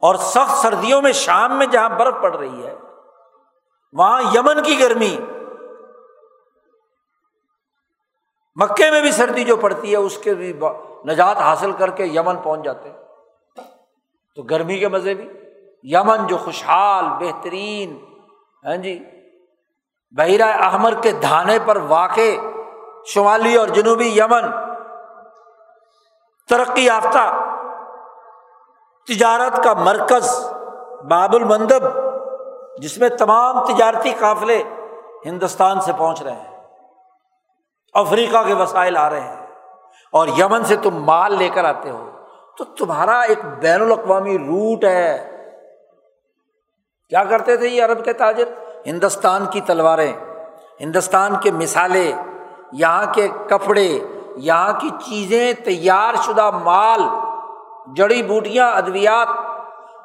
[0.00, 2.76] اور سخت سردیوں میں شام میں جہاں برف پڑ رہی ہے
[3.92, 5.18] وہاں یمن کی گرمی۔
[8.54, 10.52] مکے میں بھی سردی جو پڑتی ہے، اس کے بھی
[11.06, 12.92] نجات حاصل کر کے یمن پہنچ جاتے
[14.36, 15.28] تو گرمی کے مزے بھی۔
[15.82, 17.98] یمن جو خوشحال، بہترین
[18.64, 19.04] ہاں جی
[20.10, 22.30] بحیرہ احمر کے دھانے پر واقع
[23.06, 24.42] شمالی اور جنوبی یمن۔
[26.48, 27.46] ترقی یافتہ،
[29.06, 30.52] تجارت کا مرکز،
[31.10, 32.09] باب المندب۔
[32.80, 34.62] جس میں تمام تجارتی قافلے
[35.24, 36.58] ہندوستان سے پہنچ رہے ہیں،
[37.94, 39.46] افریقہ کے وسائل آ رہے ہیں،
[40.12, 42.08] اور یمن سے تم مال لے کر آتے ہو،
[42.58, 45.26] تو تمہارا ایک بین الاقوامی روٹ ہے۔
[47.12, 48.48] کیا کرتے تھے یہ عرب کے تاجر؟
[48.86, 50.12] ہندوستان کی تلواریں،
[50.80, 52.12] ہندوستان کے مثالیں،
[52.72, 53.88] یہاں کے کپڑے،
[54.36, 57.00] یہاں کی چیزیں، تیار شدہ مال،
[57.96, 59.28] جڑی بوٹیاں، ادویات،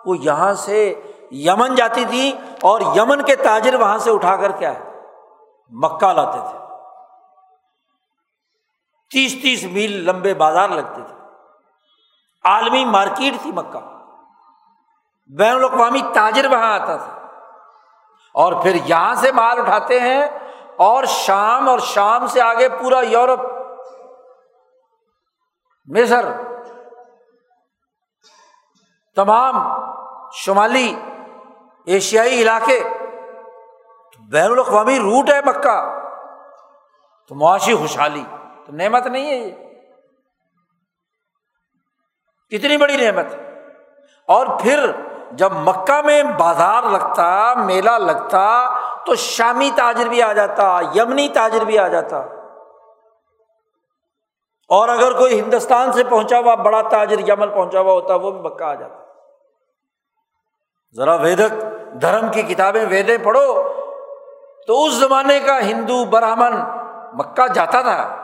[0.05, 0.93] وہ یہاں سے
[1.35, 4.91] یمن جاتی تھی اور یمن کے تاجر وہاں سے اٹھا کر کیا ہے؟
[5.69, 6.57] مکہ لاتے تھے۔
[9.11, 11.15] تیس تیس میل لمبے بازار لگتے تھے۔
[12.43, 13.79] عالمی مارکیٹ تھی مکہ۔
[15.37, 17.21] بین الاقوامی تاجر وہاں آتا تھا۔
[18.33, 20.25] اور پھر یہاں سے مال اٹھاتے ہیں
[20.75, 23.39] اور شام اور شام سے آگے پورا یورپ۔
[25.85, 26.25] مصر۔
[29.15, 29.55] تمام
[30.33, 30.95] شمالی
[31.85, 32.83] ایشیائی علاقے،
[34.31, 36.01] بین الاقوامی روٹ ہے مکہ۔
[37.27, 38.23] تو معاشی خوشحالی،
[38.65, 39.51] تو نعمت نہیں ہے یہ۔
[42.49, 43.25] کتنی بڑی نعمت۔
[44.27, 44.91] اور پھر
[45.31, 51.65] جب مکہ میں بازار لگتا، میلہ لگتا، تو شامی تاجر بھی آ جاتا، یمنی تاجر
[51.65, 52.17] بھی آ جاتا۔
[54.69, 58.41] اور اگر کوئی ہندوستان سے پہنچا ہوا، بڑا تاجر یمن پہنچا ہوا ہوتا، وہ بھی
[58.41, 59.05] مکہ آ جاتا۔
[60.95, 63.63] ذرا ویدک دھرم کی کتابیں ویدیں پڑھو،
[64.67, 66.53] تو اس زمانے کا ہندو برہمن
[67.13, 68.21] مکہ جاتا تھا۔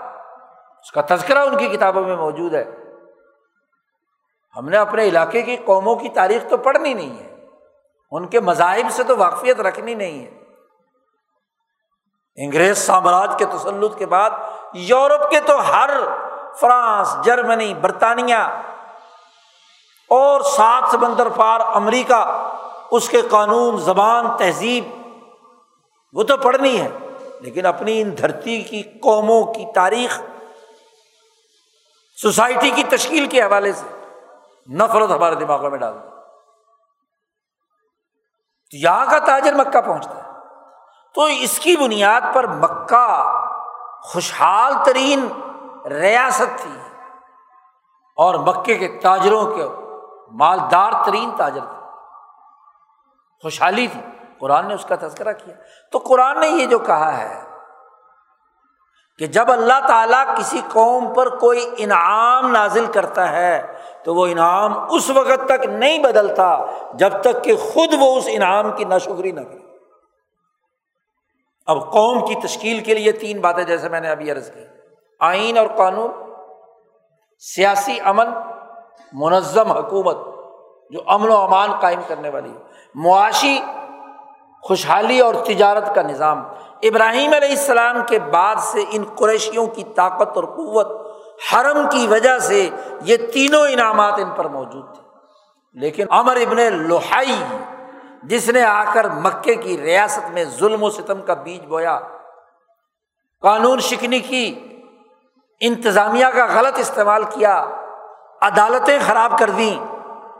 [0.80, 2.65] اس کا تذکرہ ان کی کتابوں میں موجود ہے۔
[4.57, 7.45] ہم نے اپنے علاقے کی قوموں کی تاریخ تو پڑھنی نہیں ہے۔
[8.11, 10.41] ان کے مذاہب سے تو واقفیت رکھنی نہیں ہے۔
[12.36, 14.30] انگریز سامراج کے تسلط کے بعد
[14.74, 15.89] یورپ کے تو ہر
[16.59, 18.36] فرانس، جرمنی، برطانیہ
[20.09, 22.47] اور سات سمندر پار امریکہ
[22.92, 24.86] اس کے قانون، زبان، تہذیب،
[26.14, 26.89] وہ تو پڑھنی ہے،
[27.39, 30.22] لیکن اپنی ان دھرتی کی قوموں کی تاریخ،
[32.22, 33.88] سوسائٹی کی تشکیل کے حوالے سے
[34.74, 35.94] نفرت ہمارے دماغوں میں ڈال
[38.72, 40.32] تو یہاں کا تاجر مکہ پہنچتا ہے۔
[41.16, 43.34] تو اس کی بنیاد پر مکہ
[44.04, 45.28] خوشحال ترین
[45.86, 46.80] ریاست تھی
[48.18, 49.66] اور مکے کے تاجروں کے
[50.32, 51.81] مالدار ترین تاجر تھے۔
[53.42, 54.02] خوشحالی تھی۔
[54.39, 55.56] قرآن نے اس کا تذکرہ کیا۔
[55.92, 57.44] تو قرآن نے یہ جو کہا ہے
[59.18, 63.74] کہ جب اللہ تعالیٰ کسی قوم پر کوئی انعام نازل کرتا ہے،
[64.04, 68.72] تو وہ انعام اس وقت تک نہیں بدلتا جب تک کہ خود وہ اس انعام
[68.72, 69.78] کی ناشکری نہ کرے۔
[71.66, 74.64] اب قوم کی تشکیل کے لیے تین باتیں جیسے میں نے ابھی عرض کی۔
[75.20, 76.12] آئین اور قانون،
[77.39, 78.30] سیاسی امن
[79.14, 80.18] منظم حکومت،
[80.89, 83.60] جو امن و امان قائم کرنے والی۔ ہے معاشی،
[84.62, 86.44] خوشحالی اور تجارت کا نظام۔
[86.82, 91.18] ابراہیم علیہ السلام کے بعد سے ان قریشیوں کی طاقت اور قوت
[91.54, 92.70] حرم کی وجہ سے
[93.02, 95.02] یہ تینوں انعامات ان پر موجود تھے۔
[95.74, 97.44] لیکن امر ابن لوہائی
[98.24, 102.00] جس نے آ کر مکے کی ریاست میں ظلم و ستم کا بیج بویا،
[103.42, 104.60] قانون شکنی کی،
[105.60, 107.66] انتظامیہ کا غلط استعمال کیا،
[108.42, 109.86] عدالتیں خراب کر دیں،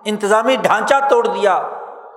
[0.06, 1.62] انتظامی ڈھانچہ توڑ دیا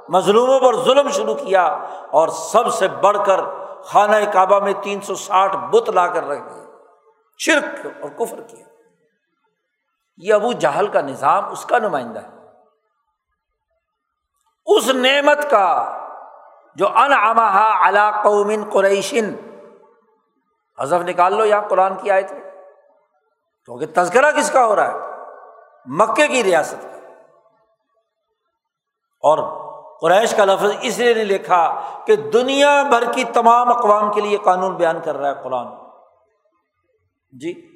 [0.09, 1.65] مظلوموں پر ظلم شروع کیا
[2.11, 3.41] اور سب سے بڑھ کر
[3.83, 6.65] خانہ کعبہ میں تین سو ساٹھ بت لا کر رکھ دیا
[7.39, 8.65] شرک اور کفر کیا۔
[10.17, 12.29] یہ ابو جہل کا نظام اس کا نمائندہ ہے۔
[14.67, 15.99] اس نعمت کا
[16.77, 19.35] جو ان امہا علا قومن قریشن
[20.79, 22.41] حذف نکال لو یا قرآن کی آئے تھے
[23.65, 24.99] کیونکہ تذکرہ کس کا ہو رہا ہے؟
[25.87, 26.89] مکے کی ریاست کا۔
[29.23, 29.64] اور
[30.01, 34.37] قریش کا لفظ اس لیے نہیں لکھا کہ دنیا بھر کی تمام اقوام کے لیے
[34.37, 35.67] قانون بیان کر رہا ہے قرآن۔
[37.41, 37.69] جی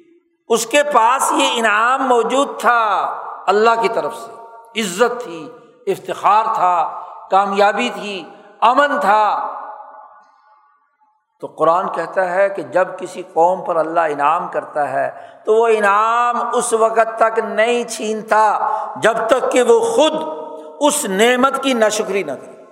[0.47, 3.15] اس کے پاس یہ انعام موجود تھا
[3.47, 4.39] اللہ کی طرف سے۔
[4.81, 5.49] عزت تھی،
[5.87, 7.01] افتخار تھا،
[7.31, 8.29] کامیابی تھی،
[8.61, 9.55] امن تھا۔
[11.41, 15.67] تو قرآن کہتا ہے کہ جب کسی قوم پر اللہ انعام کرتا ہے تو وہ
[15.67, 20.48] انعام اس وقت تک نہیں چھینتا، جب تک کہ وہ خود
[20.79, 22.63] اس نعمت کی ناشکری نہ کرے۔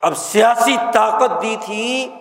[0.00, 2.14] اب سیاسی طاقت دی تھی،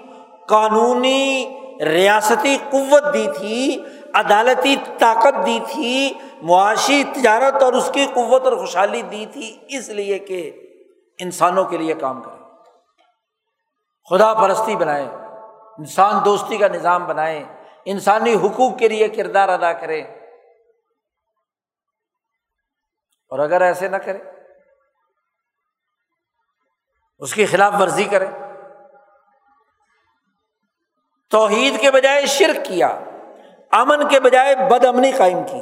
[0.48, 8.44] قانونی ریاستی قوت دی تھی، عدالتی طاقت دی تھی، معاشی تجارت اور اس کی قوت
[8.44, 10.52] اور خوشحالی دی تھی، اس لیے کہ
[11.20, 12.44] انسانوں کے لیے کام کرے۔
[14.10, 15.08] خدا پرستی بنائے،
[15.78, 17.44] انسان دوستی کا نظام بنائے،
[17.86, 20.04] انسانی حقوق کے لیے کردار ادا کرے۔
[23.34, 24.20] اور اگر ایسے نہ کرے،
[27.20, 28.26] اس کی خلاف ورزی کرے۔
[31.32, 32.88] توحید کے بجائے شرک کیا،
[33.72, 35.62] امن کے بجائے بد امنی قائم کی،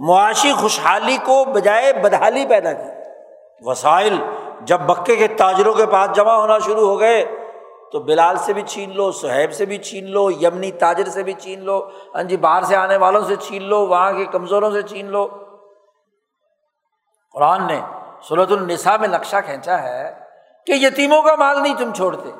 [0.00, 2.88] معاشی خوشحالی کو بجائے بدحالی پیدا کی۔
[3.60, 4.16] وسائل،
[4.60, 7.24] جب بکے کے تاجروں کے پاس جمع ہونا شروع ہو گئے،
[7.92, 11.32] تو بلال سے بھی چھین لو صہیب سے بھی چھین لو، یمنی تاجر سے بھی
[11.32, 14.82] چھین لو ہاں جی باہر سے آنے والوں سے چھین لو، وہاں کے کمزوروں سے
[14.82, 15.28] چھین لو۔
[17.32, 17.80] قرآن نے
[18.22, 20.24] صورت النساء میں نقشہ کھینچا ہے
[20.66, 22.30] کہ یتیموں کا مال نہیں تم چھوڑتے،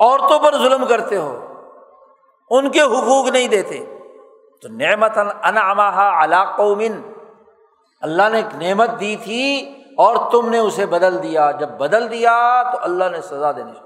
[0.00, 1.54] عورتوں پر ظلم کرتے ہو،
[2.50, 3.84] ان کے حقوق نہیں دیتے۔
[4.62, 5.14] تو نعمت
[6.56, 7.00] قومن،
[8.00, 12.62] اللہ نے ایک نعمت دی تھی اور تم نے اسے بدل دیا۔ جب بدل دیا
[12.72, 13.78] تو اللہ نے سزا دینی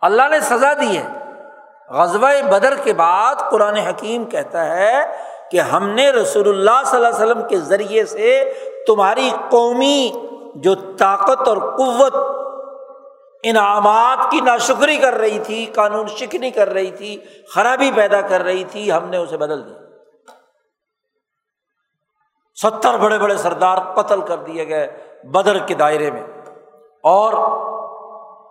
[0.00, 1.06] اللہ نے سزا دی ہے۔
[1.90, 4.94] غزوہ بدر کے بعد قرآن حکیم کہتا ہے
[5.54, 8.52] کہ ہم نے رسول اللہ صلی اللہ علیہ وسلم کے ذریعے سے
[8.86, 10.12] تمہاری قومی
[10.54, 12.14] جو طاقت اور قوت
[13.42, 17.16] انعامات کی ناشکری کر رہی تھی، قانون شکنی کر رہی تھی،
[17.54, 19.78] خرابی پیدا کر رہی تھی، ہم نے اسے بدل دیا۔
[22.62, 26.22] ستر بڑے بڑے سردار قتل کر دیے گئے بدر کے دائرے میں۔
[27.02, 27.32] اور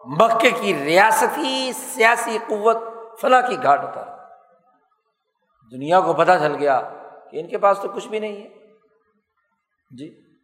[0.06, 2.78] مکے کی ریاستی، سیاسی قوت
[3.22, 4.12] فلاں کی گھاٹ اتار
[5.74, 6.82] دنیا کو پتہ چل گیا
[7.32, 8.49] کہ ان کے پاس تو کچھ بھی نہیں ہے۔
[9.97, 10.38] جی۔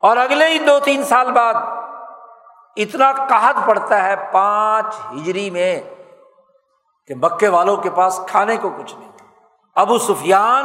[0.00, 1.54] اور اگلے ہی دو تین سال بعد
[2.76, 5.80] اتنا کہت پڑتا ہے پانچ ہجری میں
[7.06, 9.12] کہ مکے والوں کے پاس کھانے کو کچھ نہیں۔
[9.74, 10.64] ابو سفیان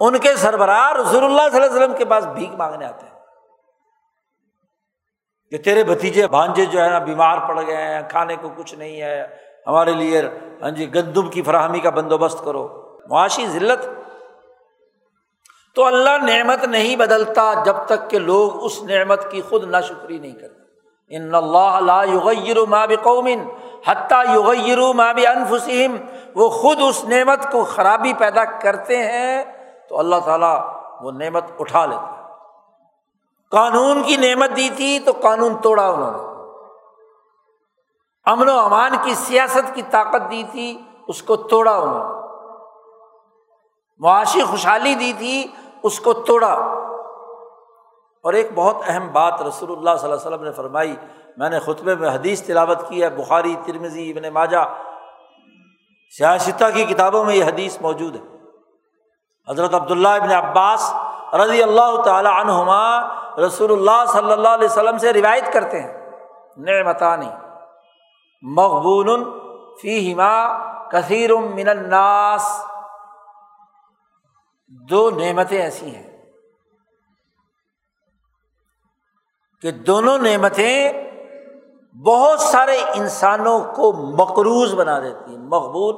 [0.00, 3.12] ان کے سربراہ رسول اللہ صلی اللہ علیہ وسلم کے پاس بھیک مانگنے آتے ہیں۔
[5.50, 9.00] کہ تیرے بھتیجے بھانجے جو ہے نا بیمار پڑ گئے ہیں، کھانے کو کچھ نہیں
[9.00, 10.22] ہے ہمارے لیے
[10.62, 13.86] ہاں جی گندم کی فراہمی کا بندوبست کرو۔ معاشی ذلت۔
[15.74, 20.18] تو اللہ نعمت نہیں بدلتا جب تک کہ لوگ اس نعمت کی خود نہ شکری
[20.18, 20.62] نہیں کرتے۔
[21.16, 23.28] ان اللہ لا یغیر ما بقوم
[23.86, 25.96] حتیٰ یغیر ما بانفسہم۔
[26.34, 29.44] وہ خود اس نعمت کو خرابی پیدا کرتے ہیں
[29.88, 32.22] تو اللہ تعالیٰ وہ نعمت اٹھا لیتا ہے۔
[33.50, 36.31] قانون کی نعمت دی تھی تو قانون توڑا انہوں نے۔
[38.24, 42.26] امن و امان کی سیاست کی طاقت دی تھی، اس کو توڑا انہوں نے۔
[43.98, 45.46] معاشی خوشحالی دی تھی،
[45.82, 46.52] اس کو توڑا۔
[48.22, 50.96] اور ایک بہت اہم بات رسول اللہ صلی اللہ علیہ وسلم نے فرمائی،
[51.36, 54.60] میں نے خطبے میں حدیث تلاوت کی ہے، بخاری ترمزی ابن ماجا
[56.18, 58.20] سیاستہ کی کتابوں میں یہ حدیث موجود ہے۔
[59.48, 60.94] حضرت عبداللہ ابن عباس
[61.34, 63.00] رضی اللہ تعالیٰ عنہما
[63.46, 66.10] رسول اللہ صلی اللہ علیہ وسلم سے روایت کرتے ہیں۔
[66.56, 67.28] نعمتانی۔
[68.42, 69.24] مقبول
[69.80, 72.64] فی ہما کثیر من الناس۔
[74.68, 76.22] دو نعمتیں ایسی ہیں
[79.62, 80.92] کہ دونوں نعمتیں
[82.06, 85.94] بہت سارے انسانوں کو مقروض بنا دیتی ہیں مقبول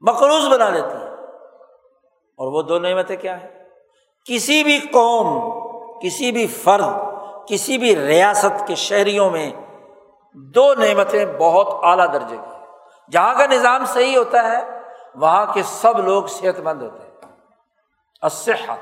[0.00, 1.10] مقروض بنا دیتی ہیں۔
[2.38, 3.48] اور وہ دو نعمتیں کیا ہیں؟
[4.24, 5.50] کسی بھی قوم،
[6.02, 6.84] کسی بھی فرد،
[7.48, 9.52] کسی بھی ریاست کے شہریوں میں
[10.36, 12.50] دو نعمتیں بہت اعلیٰ درجے کی
[13.12, 14.80] جہاں کا نظام صحیح ہوتا ہے،
[15.14, 17.32] وہاں کے سب لوگ صحت مند ہوتے ہیں۔
[18.22, 18.78] اسحت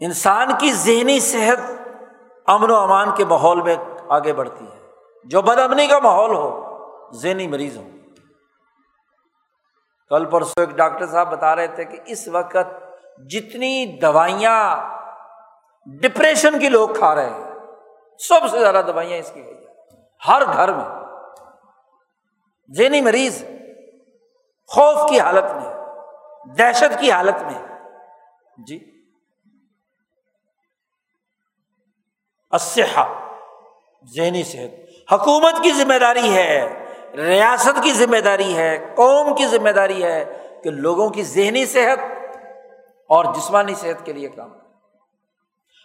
[0.00, 1.60] انسان کی ذہنی صحت
[2.46, 3.76] امن و امان کے ماحول میں
[4.08, 4.86] آگے بڑھتی ہے۔
[5.24, 6.76] جو بد امنی کا ماحول ہو،
[7.12, 7.82] ذہنی مریض ہو
[10.08, 12.84] کل پرسوں ایک ڈاکٹر صاحب بتا رہے تھے کہ اس وقت
[13.30, 14.76] جتنی دوائیاں
[15.86, 17.49] ڈپریشن کی لوگ کھا رہے ہیں
[18.28, 19.66] سب سے زیادہ دوائیاں اس کی گئی
[20.28, 20.84] ہر گھر میں
[22.76, 23.44] ذہنی مریض
[24.66, 25.74] خوف کی حالت میں،
[26.54, 27.68] دہشت کی حالت میں۔
[28.66, 29.04] جی۔
[32.52, 33.36] اسحا
[34.16, 39.70] ذہنی صحت۔ حکومت کی ذمہ داری ہے، ریاست کی ذمہ داری ہے، قوم کی ذمہ
[39.70, 40.24] داری ہے
[40.64, 41.98] کہ لوگوں کی ذہنی صحت
[43.08, 44.59] اور جسمانی صحت کے لیے کام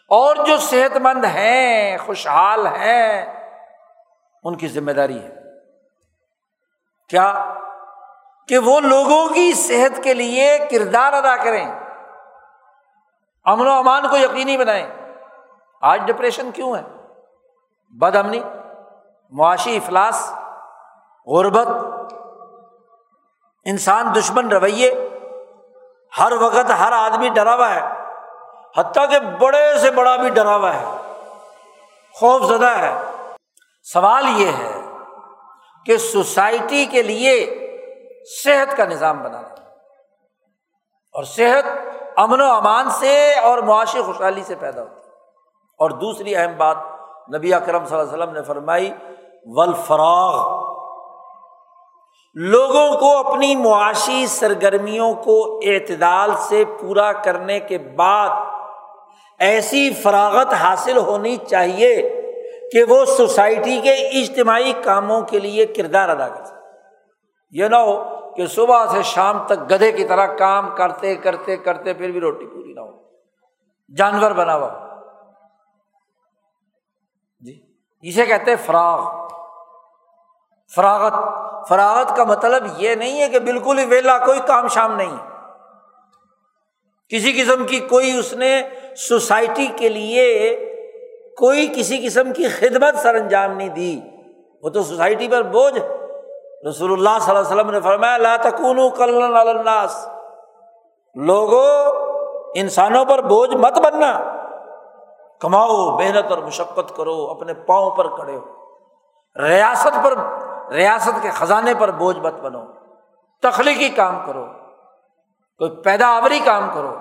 [0.09, 3.25] اور جو صحت مند ہیں، خوشحال ہیں،
[4.43, 5.35] ان کی ذمہ داری ہے۔
[7.09, 7.53] کیا
[8.47, 11.79] کہ وہ لوگوں کی صحت کے لیے کردار ادا کریں۔
[13.43, 14.87] امن و امان کو یقینی بنائیں۔
[15.81, 16.81] آج ڈپریشن کیوں ہے؟
[17.89, 18.43] بد امنی
[19.29, 20.33] معاشی افلاس،
[21.27, 21.67] غربت،
[23.65, 25.09] انسان دشمن رویے۔
[26.19, 27.94] ہر وقت ہر آدمی ڈرا ہوا ہے۔
[28.77, 30.85] حتیٰ کہ بڑے سے بڑا بھی ڈرا ہوا ہے،
[32.13, 32.93] خوف زدہ ہے۔
[33.83, 34.81] سوال یہ ہے
[35.85, 37.61] کہ سوسائٹی کے لیے
[38.43, 39.47] صحت کا نظام بنانا
[41.13, 41.65] اور صحت
[42.17, 45.09] امن و امان سے اور معاشی خوشحالی سے پیدا ہوتی
[45.79, 46.77] اور دوسری اہم بات
[47.35, 48.93] نبی اکرم صلی اللہ علیہ وسلم نے فرمائی
[49.45, 50.65] ولفراغ
[52.33, 58.29] لوگوں کو اپنی معاشی سرگرمیوں کو اعتدال سے پورا کرنے کے بعد
[59.39, 62.21] ایسی فراغت حاصل ہونی چاہیے
[62.71, 66.55] کہ وہ سوسائٹی کے اجتماعی کاموں کے لیے کردار ادا کر سکے۔
[67.51, 71.93] یہ نہ ہو کہ صبح سے شام تک گدھے کی طرح کام کرتے کرتے کرتے
[71.93, 73.05] پھر بھی روٹی پوری نہ ہو۔
[73.97, 74.69] جانور بنا ہوا
[77.39, 77.61] جی
[78.01, 79.27] اسے کہتے ہیں فراغ۔
[80.75, 81.13] فراغت
[81.69, 85.17] فراغت کا مطلب یہ نہیں ہے کہ بالکل ہی ویلا کوئی کام شام نہیں۔
[87.09, 88.61] کسی قسم کی کوئی اس نے
[88.95, 90.55] سوسائٹی کے لیے
[91.37, 94.01] کوئی کسی قسم کی خدمت سر انجام نہیں دی۔
[94.63, 95.79] وہ تو سوسائٹی پر بوجھ۔
[96.69, 100.07] رسول اللہ صلی اللہ علیہ وسلم نے فرمایا، لا تکون الناس۔
[101.15, 101.91] لوگوں،
[102.55, 104.19] انسانوں پر بوجھ مت بننا۔
[105.39, 108.65] کماؤ، محنت اور مشقت کرو، اپنے پاؤں پر کھڑے ہو
[109.43, 110.13] ریاست پر،
[110.73, 112.61] ریاست کے خزانے پر بوجھ مت بنو۔
[113.41, 114.45] تخلیقی کام کرو۔
[115.57, 116.95] کوئی پیداوری کام کرو۔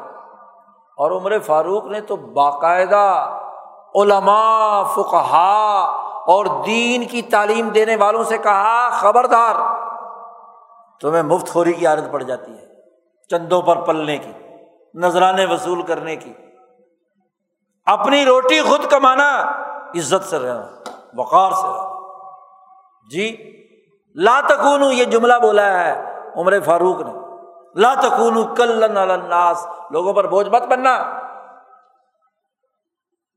[0.97, 3.39] اور عمر فاروق نے تو باقاعدہ
[3.95, 5.81] علماء فقہا
[6.27, 9.55] اور دین کی تعلیم دینے والوں سے کہا، خبردار،
[11.01, 12.67] تمہیں مفت خوری کی عادت پڑ جاتی ہے،
[13.31, 14.33] چندوں پر پلنے کی،
[14.95, 16.33] نذرانے وصول کرنے کی۔
[17.87, 19.43] اپنی روٹی خود کمانا،
[19.97, 21.95] عزت سے رہنا، وقار سے رہنا۔
[23.11, 23.37] جی
[24.15, 27.24] لا تکون یہ جملہ بولا ہے عمر فاروق نے۔
[27.75, 29.67] لا تکون کل الناس.
[29.91, 31.21] لوگوں پر بوجھ مت بننا.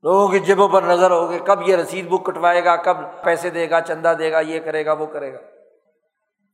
[0.02, 3.70] لوگوں کی جبوں پر نظر ہوگی کب یہ رسید بک کٹوائے گا، کب پیسے دے
[3.70, 5.38] گا، چندہ دے گا، یہ کرے گا، وہ کرے گا۔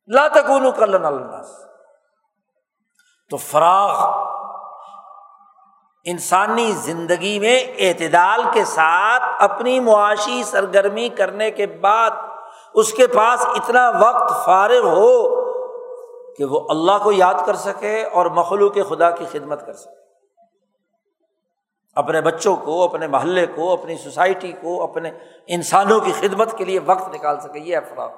[0.06, 1.46] لا تکون کل الناس.
[3.30, 4.24] تو فراغ
[6.04, 12.10] انسانی زندگی میں اعتدال کے ساتھ اپنی معاشی سرگرمی کرنے کے بعد
[12.74, 15.43] اس کے پاس اتنا وقت فارغ ہو
[16.36, 20.04] کہ وہ اللہ کو یاد کر سکے اور مخلوق خدا کی خدمت کر سکے۔
[21.94, 25.10] اپنے بچوں کو، اپنے محلے کو، اپنی سوسائٹی کو، اپنے
[25.46, 28.08] انسانوں کی خدمت کے لیے وقت نکال سکے۔ یہ افراد۔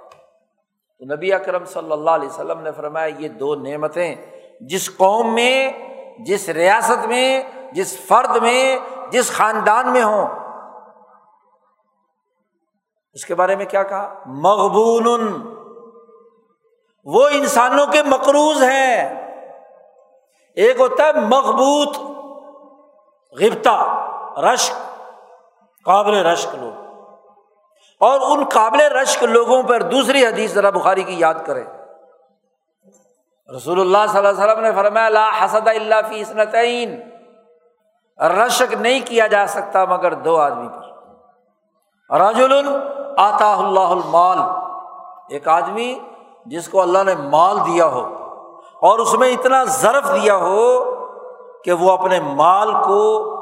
[0.98, 4.16] تو نبی اکرم صلی اللہ علیہ وسلم نے فرمایا، یہ دو نعمتیں
[4.60, 5.72] جس قوم میں،
[6.18, 7.42] جس ریاست میں،
[7.72, 8.78] جس فرد میں،
[9.10, 10.26] جس خاندان میں ہوں۔
[13.12, 15.55] اس کے بارے میں کیا کہا؟ مقبول
[17.06, 19.26] وہ انسانوں کے مقروض ہیں۔
[20.54, 21.96] ایک ہوتا ہے مقبوط
[23.40, 24.06] غبتا
[24.42, 24.74] رشک،
[25.84, 26.86] قابل رشک لوگ۔
[28.00, 31.64] اور ان قابل رشک لوگوں پر دوسری حدیث ذرا بخاری کی یاد کرے
[33.56, 37.00] رسول اللہ صلی اللہ علیہ وسلم نے فرمایا، لا حسد اللہ فی اسنتین
[38.20, 40.86] رشک نہیں کیا جا سکتا مگر دو آدمی پر۔
[42.20, 42.52] رجل
[43.16, 44.38] آتا اللہ المال۔
[45.28, 45.98] ایک آدمی
[46.46, 48.30] جس کو اللہ نے مال دیا ہو
[48.80, 50.84] اور اس میں اتنا ضرف دیا ہو
[51.64, 53.32] کہ وہ اپنے مال کو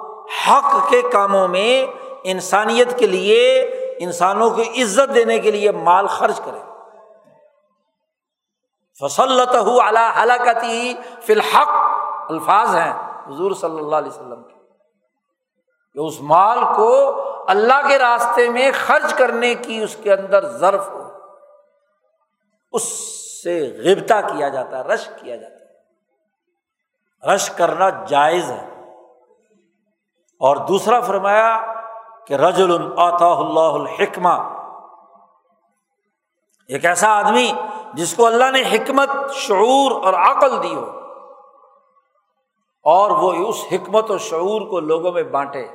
[0.49, 1.87] حق کے کاموں میں
[2.25, 3.61] انسانیت کے لیے،
[3.99, 6.59] انسانوں کی عزت دینے کے لیے مال خرچ کرے۔
[9.01, 11.69] فصلت اللہ ہلاکتی فی الحق۔
[12.31, 12.93] الفاظ ہیں
[13.29, 14.55] حضور صلی اللہ علیہ وسلم کے۔
[15.95, 17.11] کہ اس مال کو
[17.49, 21.04] اللہ کے راستے میں خرچ کرنے کی اس کے اندر ضرف ہو۔
[22.75, 22.83] اس
[23.43, 25.65] سے غبتا کیا جاتا ہے، رش کیا جاتا ہے۔
[27.35, 28.71] رش کرنا جائز ہے۔
[30.41, 31.75] اور دوسرا فرمایا
[32.27, 34.65] کہ رج الطا اللہ الحکمہ۔
[36.69, 37.53] ایک ایسا آدمی
[37.95, 40.99] جس کو اللہ نے حکمت، شعور اور عقل دی ہو،
[42.83, 45.67] اور وہ اس حکمت و شعور کو لوگوں میں بانٹے،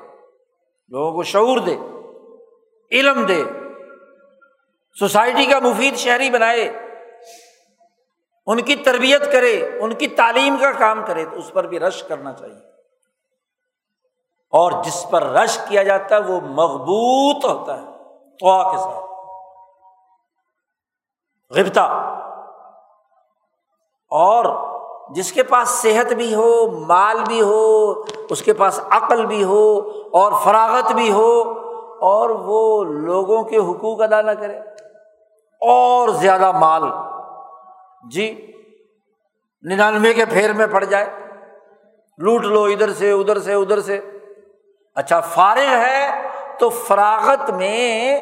[0.90, 1.78] لوگوں کو شعور دے،
[2.92, 3.44] علم دے،
[5.00, 6.89] سوسائٹی کا مفید شہری بنائے۔
[8.50, 12.04] ان کی تربیت کرے، ان کی تعلیم کا کام کرے، تو اس پر بھی رش
[12.04, 12.70] کرنا چاہیے۔
[14.52, 17.86] اور جس پر رش کیا جاتا ہے، وہ مضبوط ہوتا ہے
[18.40, 19.06] تو کے ساتھ۔
[21.52, 21.84] غبتا
[24.10, 24.46] اور
[25.14, 27.92] جس کے پاس صحت بھی ہو، مال بھی ہو،
[28.30, 31.42] اس کے پاس عقل بھی ہو، اور فراغت بھی ہو،
[32.02, 34.58] اور وہ لوگوں کے حقوق ادا نہ کرے،
[35.62, 36.84] اور زیادہ مال۔
[38.12, 38.52] جی
[39.64, 41.06] ننانوے کے پھیر میں پڑ جائے۔
[42.18, 44.00] لوٹ لو ادھر سے ادھر سے ادھر سے۔
[44.96, 46.28] اچھا فارغ ہے
[46.60, 48.20] تو فراغت میں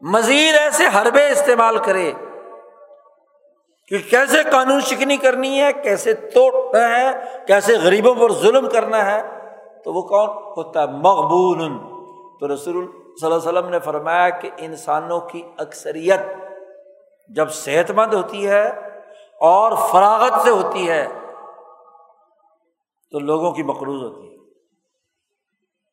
[0.00, 2.12] مزید ایسے حربے استعمال کرے
[3.88, 7.10] کہ کیسے قانون شکنی کرنی ہے، کیسے توڑنا ہے،
[7.46, 9.22] کیسے غریبوں پر ظلم کرنا ہے۔
[9.84, 11.58] تو وہ کون؟ ہوتا ہے مقبول
[12.40, 12.86] تو رسول
[13.20, 16.20] صلی اللہ علیہ وسلم نے فرمایا کہ انسانوں کی اکثریت
[17.28, 18.91] جب صحت مند ہوتی ہے
[19.42, 21.08] اور فراغت سے ہوتی ہے
[23.10, 24.36] تو لوگوں کی مقروض ہوتی ہے۔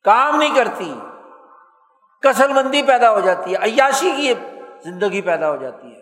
[0.04, 1.00] کام نہیں کرتی،
[2.22, 4.34] کسل مندی پیدا ہو جاتی ہے، عیاشی کی
[4.84, 6.00] زندگی پیدا ہو جاتی ہے۔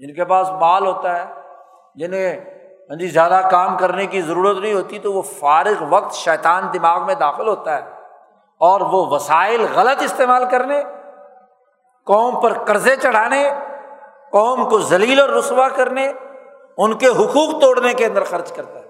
[0.00, 1.40] جن کے پاس مال ہوتا ہے،
[1.94, 2.40] جنہیں
[2.82, 7.06] ہاں جی زیادہ کام کرنے کی ضرورت نہیں ہوتی، تو وہ فارغ وقت شیطان دماغ
[7.06, 7.90] میں داخل ہوتا ہے
[8.58, 10.82] اور وہ وسائل غلط استعمال کرنے،
[12.06, 13.50] قوم پر قرضے چڑھانے،
[14.32, 16.12] قوم کو ذلیل اور رسوا کرنے
[16.78, 18.84] ان کے حقوق توڑنے کے اندر خرچ کرتا ہے۔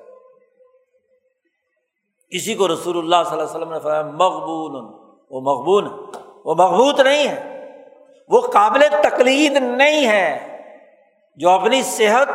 [2.31, 5.89] اسی کو رسول اللہ صلی اللہ علیہ وسلم نے فرمایا، مقبول وہ مقبول۔
[6.45, 7.69] وہ مقبوط نہیں ہے۔
[8.29, 10.59] وہ قابل تقلید نہیں ہے۔
[11.37, 12.29] جو اپنی صحت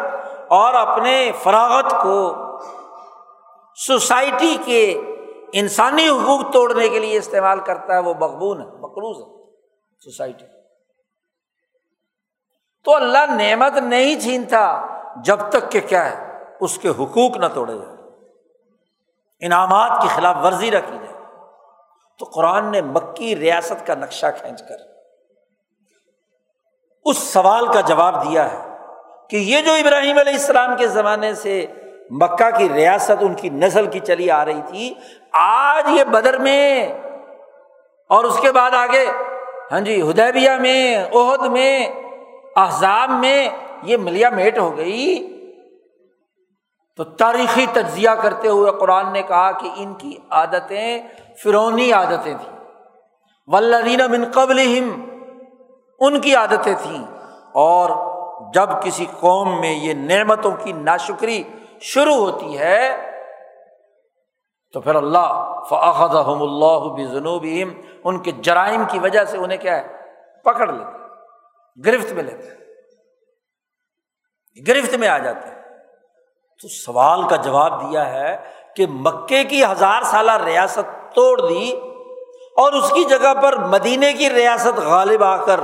[0.47, 2.33] اور اپنے فراغت کو
[3.75, 5.01] سوسائٹی کے
[5.53, 9.51] انسانی حقوق توڑنے کے لیے استعمال کرتا ہے، وہ مقبول ہے، مقروض ہے۔
[9.99, 10.56] سوسائٹی۔
[12.87, 14.59] تو اللہ نعمت نہیں چھینتا
[15.23, 16.15] جب تک کہ کیا ہے،
[16.59, 17.95] اس کے حقوق نہ توڑے جائے
[19.41, 21.15] انعامات کی خلاف ورزی رکھی جائے۔
[22.19, 24.85] تو قرآن نے مکی ریاست کا نقشہ کھینچ کر
[27.05, 28.63] اس سوال کا جواب دیا ہے
[29.29, 31.65] کہ یہ جو ابراہیم علیہ السلام کے زمانے سے
[32.11, 34.93] مکہ کی ریاست، ان کی نسل کی چلی آ رہی تھی،
[35.33, 36.93] آج یہ بدر میں
[38.09, 39.05] اور اس کے بعد آگے
[39.71, 42.06] ہاں جی ہدیبیہ میں عہد میں
[42.57, 43.49] احزاب میں
[43.83, 45.33] یہ ملیا میٹ ہو گئی۔
[46.95, 51.01] تو تاریخی تجزیہ کرتے ہوئے قرآن نے کہا کہ ان کی عادتیں
[51.43, 52.59] فرونی عادتیں تھیں۔
[53.47, 54.59] ولدین من قبل
[55.99, 57.03] ان کی عادتیں تھیں۔
[57.53, 57.89] اور
[58.53, 61.43] جب کسی قوم میں یہ نعمتوں کی ناشکری
[61.81, 63.11] شروع ہوتی ہے،
[64.73, 67.45] تو پھر اللہ فعد اللہ بنوب
[68.03, 69.87] ان کے جرائم کی وجہ سے انہیں کیا ہے؟
[70.43, 70.96] پکڑ لیتے۔
[71.85, 72.57] گرفت میں لیتے
[74.67, 75.55] گرفت میں آ جاتے ہیں۔
[76.61, 78.37] تو سوال کا جواب دیا ہے
[78.75, 81.71] کہ مکے کی ہزار سالہ ریاست توڑ دی
[82.57, 85.59] اور اس کی جگہ پر مدینے کی ریاست غالب آ کر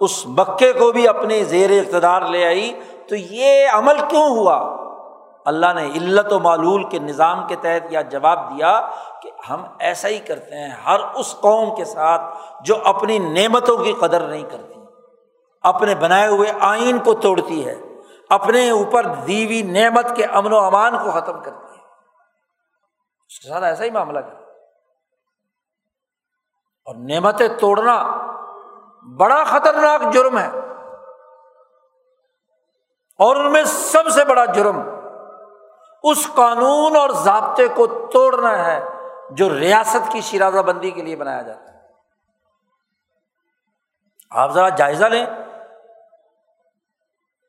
[0.00, 4.76] اس مکے کو بھی اپنے زیر اقتدار لے آئی۔ تو یہ عمل کیوں ہوا؟
[5.44, 8.90] اللہ نے علت و معلول کے نظام کے تحت یہ جواب دیا
[9.22, 12.22] کہ ہم ایسا ہی کرتے ہیں، ہر اس قوم کے ساتھ
[12.64, 14.79] جو اپنی نعمتوں کی قدر نہیں کرتی۔
[15.60, 17.76] اپنے بنائے ہوئے آئین کو توڑتی ہے،
[18.28, 21.84] اپنے اوپر دیوی نعمت کے امن و امان کو ختم کرتی ہے۔
[23.28, 24.44] اس کے ساتھ ایسا ہی معاملہ کرتی
[26.84, 28.16] اور نعمتیں توڑنا
[29.16, 30.50] بڑا خطرناک جرم ہے۔
[33.18, 34.82] اور ان میں سب سے بڑا جرم
[36.02, 38.84] اس قانون اور ضابطے کو توڑنا ہے
[39.30, 41.78] جو ریاست کی شرازہ بندی کے لیے بنایا جاتا ہے۔
[44.30, 45.26] آپ ذرا جائزہ لیں۔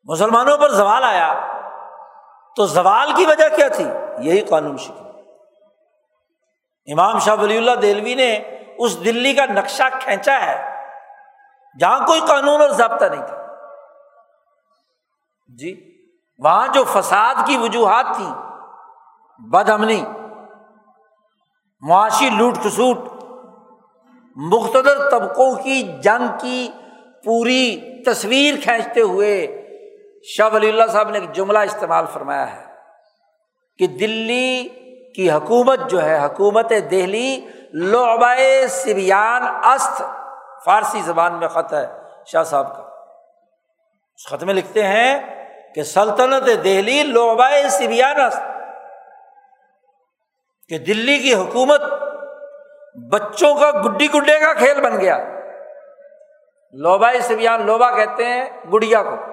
[0.05, 1.33] مسلمانوں پر زوال آیا
[2.55, 3.85] تو زوال کی وجہ کیا تھی؟
[4.19, 5.05] یہی قانون شکن
[6.87, 8.35] امام شاہ ولی اللہ دہلوی نے
[8.77, 10.75] اس دلی کا نقشہ کھینچا ہے
[11.79, 13.45] جہاں کوئی قانون اور ضابطہ نہیں تھا۔
[15.47, 15.97] جی
[16.37, 18.25] وہاں جو فساد کی وجوہات تھی،
[19.39, 20.03] بد امنی
[21.81, 22.97] معاشی لوٹ کسوٹ
[24.35, 26.71] مختلف طبقوں کی جنگ کی
[27.25, 29.60] پوری تصویر کھینچتے ہوئے
[30.23, 32.65] شاہ ولی اللہ صاحب نے ایک جملہ استعمال فرمایا ہے
[33.77, 34.69] کہ دلی
[35.15, 40.01] کی حکومت جو ہے، حکومت دہلی لعبائے سبیان است،
[40.65, 41.85] فارسی زبان میں خط ہے
[42.25, 42.83] شاہ صاحب کا۔
[44.15, 45.19] اس خط میں لکھتے ہیں
[45.75, 48.41] کہ سلطنت دہلی لعبائے سبیان است۔
[50.69, 51.81] کہ دلی کی حکومت
[53.11, 55.17] بچوں کا گڈی گڈے کا کھیل بن گیا۔
[56.73, 59.30] لوبا سبیان لوبا کہتے ہیں گڑیا کو۔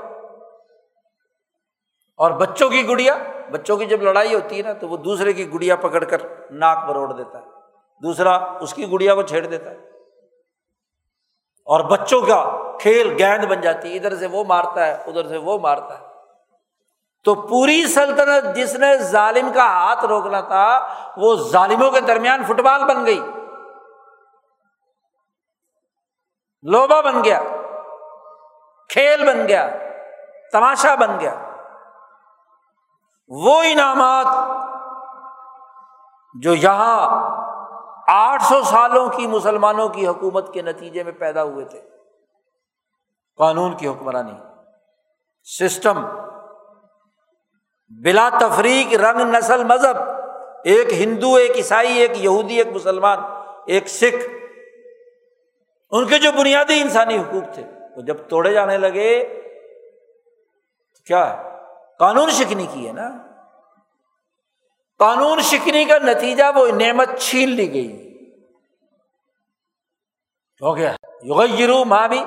[2.18, 3.14] اور بچوں کی گڑیا،
[3.50, 6.16] بچوں کی جب لڑائی ہوتی ہے نا، تو وہ دوسرے کی گڑیا پکڑ کر
[6.50, 7.44] ناک بروڑ دیتا ہے۔
[8.02, 9.76] دوسرا اس کی گڑیا کو چھیڑ دیتا ہے۔
[11.64, 15.36] اور بچوں کا کھیل گیند بن جاتی ہے۔ ادھر سے وہ مارتا ہے، ادھر سے
[15.36, 16.04] وہ مارتا ہے۔
[17.24, 22.60] تو پوری سلطنت جس نے ظالم کا ہاتھ روکنا تھا، وہ ظالموں کے درمیان فٹ
[22.60, 23.20] بال بن گئی۔
[26.62, 27.42] لوبا بن گیا،
[28.88, 29.68] کھیل بن گیا،
[30.52, 31.47] تماشا بن گیا۔
[33.28, 34.26] وہ انعامات
[36.40, 37.28] جو یہاں
[38.08, 41.80] آٹھ سو سالوں کی مسلمانوں کی حکومت کے نتیجے میں پیدا ہوئے تھے۔
[43.36, 44.32] قانون کی حکمرانی،
[45.44, 46.06] سسٹم،
[48.04, 49.96] بلا تفریق رنگ نسل مذہب،
[50.64, 53.18] ایک ہندو، ایک عیسائی، ایک یہودی، ایک مسلمان،
[53.66, 54.28] ایک سکھ۔
[55.90, 57.64] ان کے جو بنیادی انسانی حقوق تھے،
[57.96, 59.24] وہ جب توڑے جانے لگے،
[60.94, 61.57] تو کیا ہے؟
[61.98, 63.10] قانون شکنی کی ہے نا؟
[64.98, 68.08] قانون شکنی کا نتیجہ وہ نعمت چھین لی گئی۔
[70.62, 72.24] ہو گیا۔ یغیرو ماں بھی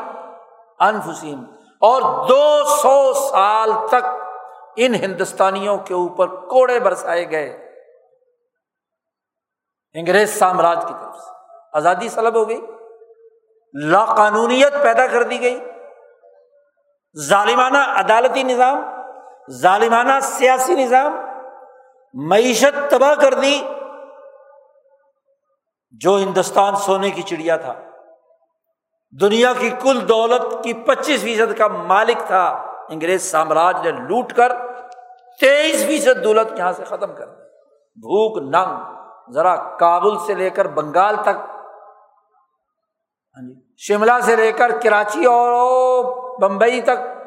[0.79, 1.45] انفسین
[1.79, 4.05] اور دو سو سال تک
[4.75, 7.71] ان ہندوستانیوں کے اوپر کوڑے برسائے گئے۔
[9.93, 11.31] انگریز سامراج کی طرف سے۔
[11.73, 12.61] آزادی سلب ہو گئی۔
[13.73, 15.59] لا قانونیت پیدا کر دی گئی۔
[17.19, 18.90] ظالمانہ عدالتی نظام۔
[19.51, 21.15] ظالمانہ سیاسی نظام
[22.13, 23.61] معیشت تباہ کر دی
[25.91, 27.73] جو ہندوستان سونے کی چڑیا تھا۔
[29.21, 32.45] دنیا کی کل دولت کی پچیس فیصد کا مالک تھا۔
[32.89, 34.51] انگریز سامراج نے لوٹ کر
[35.39, 37.41] تیئیس فیصد دولت یہاں سے ختم کر دی۔
[37.95, 38.95] بھوک، ننگ،
[39.31, 41.49] ذرا کابل سے لے کر بنگال تک۔
[43.37, 45.53] ہاں جی شملہ سے لے کر کراچی اور
[46.41, 47.20] بمبئی تک۔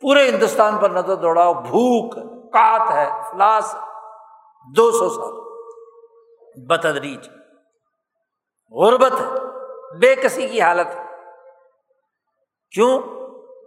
[0.00, 2.14] پورے ہندوستان پر نظر دوڑاؤ، بھوک،
[2.52, 3.76] کات ہے، فلاس
[4.76, 5.46] دو سو سال۔
[6.66, 7.28] بتدریج،
[8.70, 9.12] غربت
[10.00, 11.04] بے کسی کی حالت ہے۔
[12.70, 12.98] کیوں؟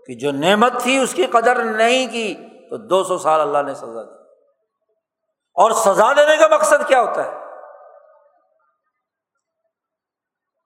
[0.06, 2.36] کہ جو نعمت تھی اس کی قدر نہیں کی،
[2.70, 4.24] تو دو سو سال اللہ نے سزا دی۔
[5.54, 7.38] اور سزا دینے کا مقصد کیا ہوتا ہے؟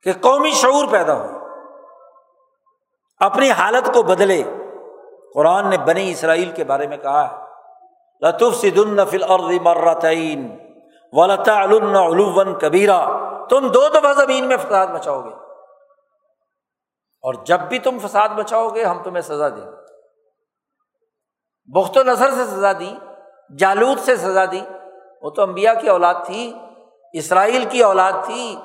[0.01, 1.47] کہ قومی شعور پیدا ہو،
[3.17, 4.43] اپنی حالت کو بدلے۔
[5.33, 7.43] قرآن نے بنی اسرائیل کے بارے میں کہا ہے
[8.27, 10.57] لطف سدن فل عرض مرتعین
[11.11, 13.05] ولطا علوم کبیرا،
[13.49, 15.29] تم دو دفعہ زمین میں فساد بچاؤ گے۔
[17.21, 19.71] اور جب بھی تم فساد بچاؤ گے، ہم تمہیں سزا دیں
[21.65, 22.95] بخت و نظر سے سزا دی،
[23.57, 24.61] جالود سے سزا دی۔
[25.21, 26.53] وہ تو امبیا کی اولاد تھی،
[27.13, 28.61] اسرائیل کی اولاد تھی۔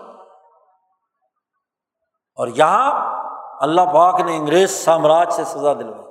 [2.34, 3.12] اور یہاں
[3.60, 6.07] اللہ پاک نے انگریز سامراج سے سزا دلوائی۔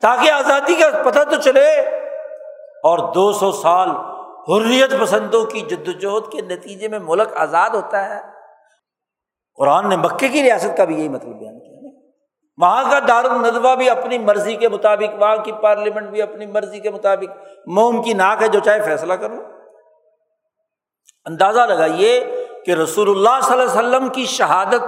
[0.00, 1.80] تاکہ آزادی کا پتہ تو چلے
[2.82, 3.88] اور دو سو سال
[4.48, 8.20] حریت پسندوں کی جد وجہد کے نتیجے میں ملک آزاد ہوتا ہے۔
[9.54, 11.78] قرآن نے مکے کی ریاست کا بھی یہی مطلب بیان کیا
[12.58, 16.80] وہاں کا دار الدوا بھی اپنی مرضی کے مطابق، وہاں کی پارلیمنٹ بھی اپنی مرضی
[16.80, 17.36] کے مطابق
[17.66, 19.34] موم کی ناک ہے جو چاہے فیصلہ کرو۔
[21.24, 22.30] اندازہ لگائیے
[22.66, 24.82] کہ رسول اللہ صلی اللہ علیہ وسلم کی شہادت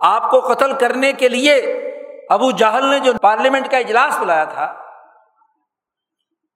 [0.00, 1.83] آپ کو قتل کرنے کے لیے
[2.30, 4.72] ابو جہل نے جو پارلیمنٹ کا اجلاس بلایا تھا،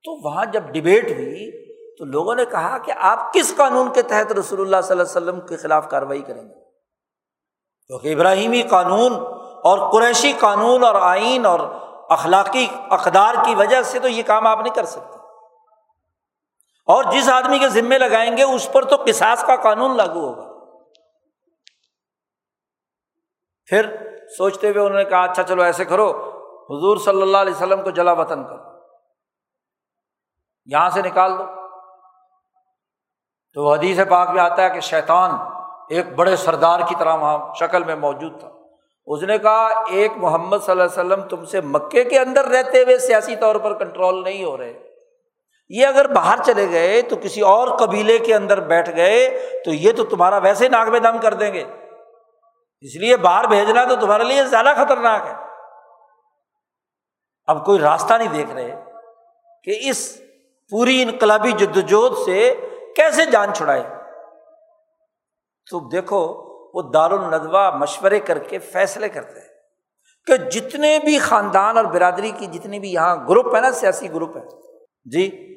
[0.05, 4.33] تو وہاں جب ڈبیٹ ہوئی، تو لوگوں نے کہا کہ آپ کس قانون کے تحت
[4.33, 6.55] رسول اللہ صلی اللہ علیہ وسلم کے خلاف کاروائی کریں گے؟
[7.87, 9.13] کیونکہ ابراہیمی قانون
[9.65, 11.61] اور قریشی قانون اور آئین اور
[12.11, 15.19] اخلاقی اقدار کی وجہ سے تو یہ کام آپ نہیں کر سکتے۔
[16.87, 20.49] اور جس آدمی کے ذمے لگائیں گے، اس پر تو کساس کا قانون لاگو ہوگا۔
[23.67, 26.11] پھر سوچتے ہوئے انہوں نے کہا اچھا چلو ایسے کرو،
[26.71, 28.79] حضور صلی اللہ علیہ وسلم کو جلا وطن کرو۔
[30.67, 31.45] یہاں سے نکال دو۔
[33.55, 35.31] تو حدیث پاک میں آتا ہے کہ شیطان
[35.89, 38.49] ایک بڑے سردار کی طرح وہاں شکل میں موجود تھا۔
[39.07, 42.83] اس نے کہا، ایک محمد صلی اللہ علیہ وسلم تم سے مکے کے اندر رہتے
[42.83, 44.79] ہوئے سیاسی طور پر کنٹرول نہیں ہو رہے۔
[45.69, 49.93] یہ اگر باہر چلے گئے تو کسی اور قبیلے کے اندر بیٹھ گئے تو یہ
[49.93, 51.65] تو تمہارا ویسے ناک میں دم کر دیں گے۔
[52.81, 55.35] اس لیے باہر بھیجنا تو تمہارے لیے زیادہ خطرناک ہے۔
[57.47, 58.85] اب کوئی راستہ نہیں دیکھ رہے
[59.65, 60.21] کہ اس
[60.71, 63.83] پوری انقلابی جدوجہد سے کیسے جان چھڑائے۔
[65.71, 69.49] تو دیکھو، وہ دار الدوا مشورے کر کے فیصلے کرتے ہیں
[70.27, 74.37] کہ جتنے بھی خاندان اور برادری کی جتنے بھی یہاں گروپ ہے نا، سیاسی گروپ
[74.37, 74.43] ہے۔
[75.05, 75.55] جی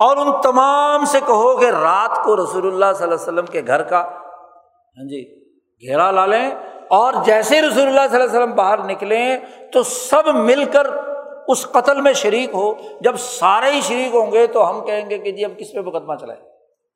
[0.00, 3.62] اور ان تمام سے کہو کہ رات کو رسول اللہ صلی اللہ علیہ وسلم کے
[3.66, 5.39] گھر کا۔ ہاں جی
[5.88, 6.50] گھیرا لا لیں
[6.88, 9.36] اور جیسے رسول اللہ صلی اللہ علیہ وسلم باہر نکلیں
[9.72, 10.86] تو سب مل کر
[11.48, 15.18] اس قتل میں شریک ہو۔ جب سارے ہی شریک ہوں گے تو ہم کہیں گے
[15.18, 16.40] کہ جی اب کس پہ مقدمہ چلائے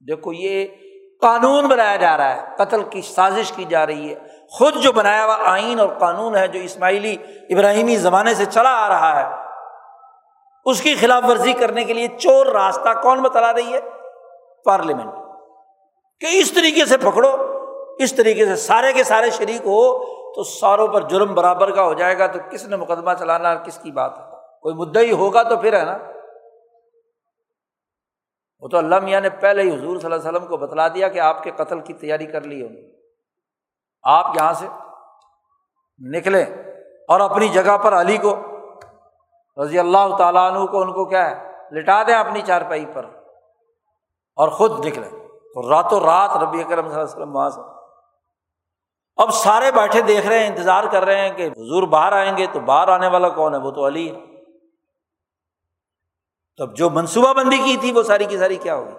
[0.09, 0.66] دیکھو یہ
[1.20, 4.14] قانون بنایا جا رہا ہے، قتل کی سازش کی جا رہی ہے۔
[4.51, 7.16] خود جو بنایا ہوا آئین اور قانون ہے، جو اسماعیلی
[7.51, 9.37] ابراہیمی زمانے سے چلا آ رہا ہے،
[10.64, 13.80] اس کی خلاف ورزی کرنے کے لیے چور راستہ کون بتلا رہی ہے؟
[14.64, 15.14] پارلیمنٹ۔
[16.20, 17.54] کہ اس طریقے سے پکڑو۔
[17.99, 21.95] اس طریقے سے سارے کے سارے شریک ہو تو ساروں پر جرم برابر کا ہو
[21.95, 24.24] جائے گا تو کس نے مقدمہ چلانا کس کی بات ہے؟
[24.62, 25.99] کوئی مدعا ہی ہوگا تو پھر ہے نا؟
[28.61, 31.09] وہ تو اللہ میاں نے پہلے ہی حضور صلی اللہ علیہ وسلم کو بتلا دیا
[31.09, 32.82] کہ آپ کے قتل کی تیاری کر لی انہوں
[34.03, 34.66] آپ یہاں سے
[36.01, 36.42] نکلے
[37.09, 38.36] اور اپنی جگہ پر علی کو
[39.62, 43.05] رضی اللہ تعالیٰ عنہ کو، ان کو کیا ہے؟ لٹا دیں اپنی چارپائی پر
[44.34, 45.09] اور خود نکلے
[45.55, 47.61] تو راتوں رات ربی اکرم صلی اللہ علیہ وسلم وہاں سے
[49.17, 52.47] اب سارے بیٹھے دیکھ رہے ہیں، انتظار کر رہے ہیں کہ حضور باہر آئیں گے
[52.47, 54.21] تو باہر آنے والا کون ہے؟ وہ تو علی ہے۔
[56.59, 58.93] تب جو منصوبہ بندی کی تھی، وہ ساری کی ساری کیا ہوگی؟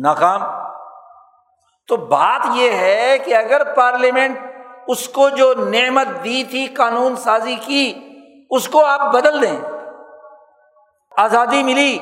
[0.00, 0.40] ناکام۔
[1.88, 4.38] تو بات یہ ہے کہ اگر پارلیمنٹ
[4.88, 7.94] اس کو جو نعمت دی تھی، قانون سازی کی،
[8.50, 9.60] اس کو آپ بدل دیں۔
[11.16, 11.98] آزادی ملی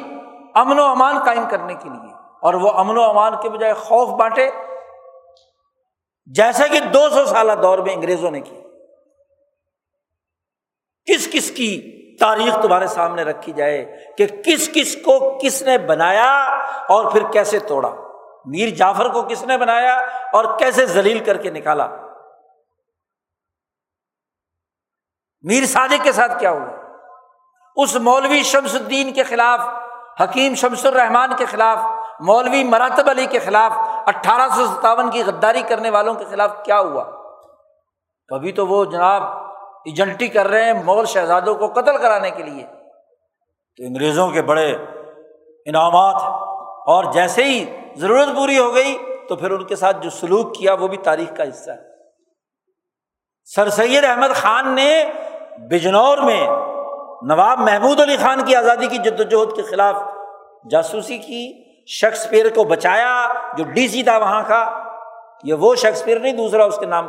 [0.55, 2.13] امن و امان قائم کرنے کے لیے
[2.43, 4.51] اور وہ امن و امان کے بجائے خوف بانٹے۔
[6.27, 8.57] جیسا کہ دو سو سالہ دور میں انگریزوں نے کی
[11.07, 16.43] کس کس کی تاریخ تمہارے سامنے رکھی جائے کہ کس کس کو کس نے بنایا
[16.89, 17.95] اور پھر کیسے توڑا۔
[18.47, 19.97] میر جعفر کو کس نے بنایا
[20.33, 21.89] اور کیسے ذلیل کر کے نکالا۔
[25.43, 26.87] میر صادق کے ساتھ کیا ہوا؟
[27.77, 29.61] اس مولوی شمس الدین کے خلاف،
[30.23, 31.79] حکیم شمس الرحمان کے خلاف،
[32.21, 33.73] مولوی مراتب علی کے خلاف
[34.07, 37.05] اٹھارہ سو ستاون کی غداری کرنے والوں کے خلاف کیا ہوا؟
[38.29, 39.23] کبھی تو وہ جناب
[39.85, 42.67] ایجنٹی کر رہے ہیں مغل شہزادوں کو قتل کرانے کے لیے۔
[43.77, 44.77] تو انگریزوں کے بڑے
[45.67, 46.23] انعامات
[46.87, 48.99] اور جیسے ہی ضرورت پوری ہو گئی
[49.29, 51.83] تو پھر ان کے ساتھ جو سلوک کیا وہ بھی تاریخ کا حصہ ہے۔
[53.45, 55.05] سر سید احمد خان نے
[55.71, 56.47] بجنور میں
[57.23, 59.97] نواب محمود علی خان کی آزادی کی جد وجہد کے خلاف
[60.71, 63.29] جاسوسی کی۔ شیکسپیئر کو بچایا،
[63.59, 64.83] جو ڈی سی تھا وہاں کا،
[65.43, 67.09] یہ وہ شیکسپیئر نہیں، دوسرا اس کے نام،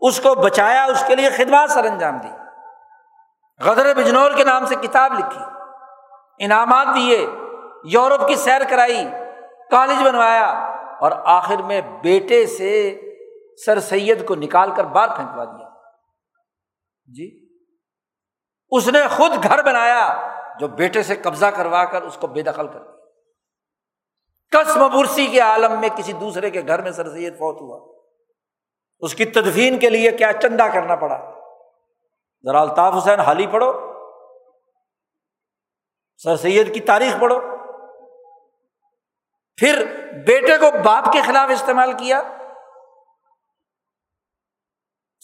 [0.00, 2.28] اس کو بچایا، اس کے لیے خدمات سر انجام دی۔
[3.60, 5.40] غدر بجنور کے نام سے کتاب لکھی،
[6.38, 7.26] انعامات دیے،
[7.84, 9.04] یورپ کی سیر کرائی،
[9.70, 10.46] کالج بنوایا،
[11.00, 13.00] اور آخر میں بیٹے سے
[13.66, 15.68] سر سید کو نکال کر باہر پھینکوا دیا۔
[17.06, 17.46] جی
[18.70, 22.66] اس نے خود گھر بنایا، جو بیٹے سے قبضہ کروا کر اس کو بے دخل
[22.66, 22.95] کر دیا۔
[24.50, 27.96] کسم برسی کے عالم میں کسی دوسرے کے گھر میں سر سید فوت ہوا۔
[28.98, 31.30] اس کی تدفین کے لیے کیا چندہ کرنا پڑا؟
[32.44, 33.72] ذرا الطاف حسین حالی پڑھو۔
[36.22, 37.40] سر سید کی تاریخ پڑھو۔
[39.56, 39.84] پھر
[40.26, 42.22] بیٹے کو باپ کے خلاف استعمال کیا۔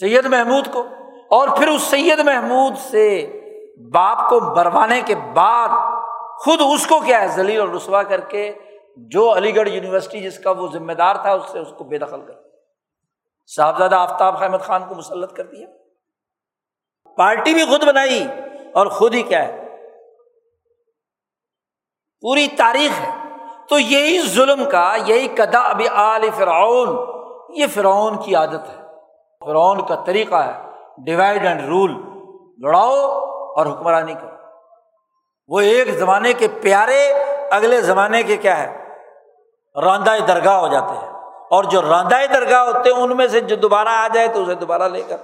[0.00, 0.80] سید محمود کو۔
[1.30, 3.40] اور پھر اس سید محمود سے
[3.92, 5.68] باپ کو بروانے کے بعد
[6.40, 8.52] خود اس کو کیا ہے؟ ذلیل اور رسوا کر کے
[8.96, 11.98] جو علی گڑھ یونیورسٹی جس کا وہ ذمہ دار تھا، اس سے اس کو بے
[11.98, 12.34] دخل کر
[13.56, 15.66] صاحبزادہ آفتاب احمد خان کو مسلط کر دیا۔
[17.16, 18.26] پارٹی بھی خود بنائی
[18.74, 19.68] اور خود ہی کیا ہے۔
[22.20, 23.10] پوری تاریخ ہے۔
[23.68, 26.88] تو یہی ظلم کا، یہی کدا ابھی آل فرعون،
[27.56, 28.82] یہ فرعون کی عادت ہے۔
[29.40, 30.70] فرعون کا طریقہ ہے۔
[31.04, 31.90] ڈیوائڈ اینڈ رول
[32.58, 32.94] لڑاؤ
[33.56, 34.36] اور حکمرانی کرو۔
[35.48, 37.12] وہ ایک زمانے کے پیارے،
[37.50, 38.81] اگلے زمانے کے کیا ہے؟
[39.76, 41.12] راندہ درگاہ ہو جاتے ہیں۔
[41.50, 44.54] اور جو راندہ درگاہ ہوتے ہیں، ان میں سے جو دوبارہ آ جائے تو اسے
[44.54, 45.16] دوبارہ لے کر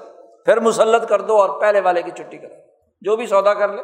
[0.44, 2.54] پھر مسلط کر دو اور پہلے والے کی چھٹی کرو۔
[3.00, 3.82] جو بھی سودا کر لے۔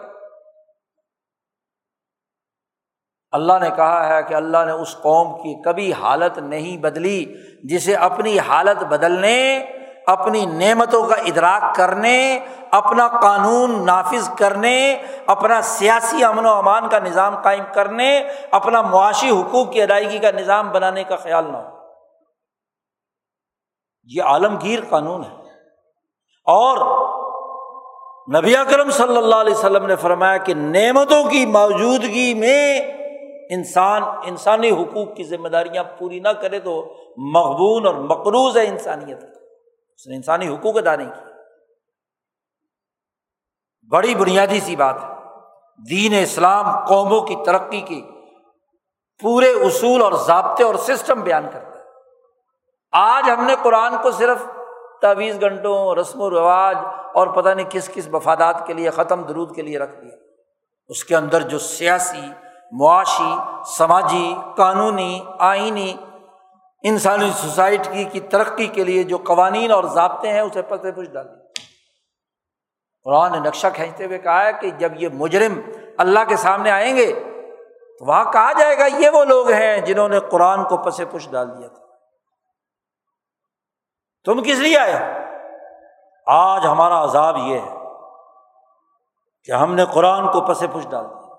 [3.33, 7.35] اللہ نے کہا ہے کہ اللہ نے اس قوم کی کبھی حالت نہیں بدلی
[7.65, 9.67] جسے اپنی حالت بدلنے
[10.07, 12.39] اپنی نعمتوں کا ادراک کرنے،
[12.71, 19.31] اپنا قانون نافذ کرنے، اپنا سیاسی امن و امان کا نظام قائم کرنے، اپنا معاشی
[19.31, 21.75] حقوق کی ادائیگی کا نظام بنانے کا خیال نہ ہو۔
[24.05, 25.37] یہ عالمگیر قانون ہے۔
[26.47, 26.79] اور
[28.35, 32.81] نبی اکرم صلی اللہ علیہ وسلم نے فرمایا کہ نعمتوں کی موجودگی میں
[33.51, 39.44] انسان، انسانی حقوق کی ذمہ داریاں پوری نہ کرے تو مقبول اور مقروض ہے انسانیت۔
[39.97, 41.21] اس نے انسانی حقوق ادا نہیں کی
[43.91, 45.09] بڑی بنیادی سی بات ہے۔
[45.91, 48.09] دین اسلام قوموں کی ترقی کی
[49.23, 51.85] پورے اصول اور ضابطے اور سسٹم بیان کرتا ہے۔
[52.93, 54.43] آج ہم نے قرآن کو صرف
[55.01, 56.77] تعویذ گھنٹوں، رسم و رواج
[57.15, 60.17] اور پتہ نہیں کس کس مفادات کے لیے، ختم درود کے لیے رکھ دیا۔
[60.89, 62.29] اس کے اندر جو سیاسی،
[62.73, 63.35] معاشی،
[63.77, 65.95] سماجی، قانونی، آئینی
[66.85, 71.29] انسانی سوسائٹی کی ترقی کے لیے جو قوانین اور ضابطے ہیں، اسے پتہ پوچھ ڈال
[71.29, 71.45] دی۔
[73.05, 75.61] قرآن نے نقشہ کھینچتے ہوئے کہا ہے کہ جب یہ مجرم
[75.99, 77.13] اللہ کے سامنے آئیں گے،
[77.99, 81.29] تو وہاں کہا جائے گا، یہ وہ لوگ ہیں جنہوں نے قرآن کو پس پش
[81.31, 81.85] ڈال دیا تھا۔
[84.25, 85.25] تم کس لیے آئے
[86.27, 87.75] آج ہمارا عذاب یہ ہے
[89.45, 91.35] کہ ہم نے قرآن کو پس پش ڈال دیا۔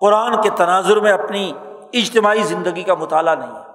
[0.00, 1.52] قرآن کے تناظر میں اپنی
[1.92, 3.67] اجتماعی زندگی کا مطالعہ نہیں ہے۔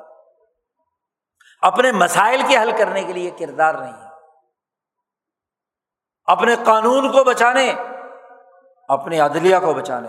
[1.64, 4.07] اپنے مسائل کے حل کرنے کے لیے کردار نہیں ہے۔
[6.26, 7.74] اپنے قانون کو بچانے
[8.88, 10.07] اپنی عدلیہ کو بچانے،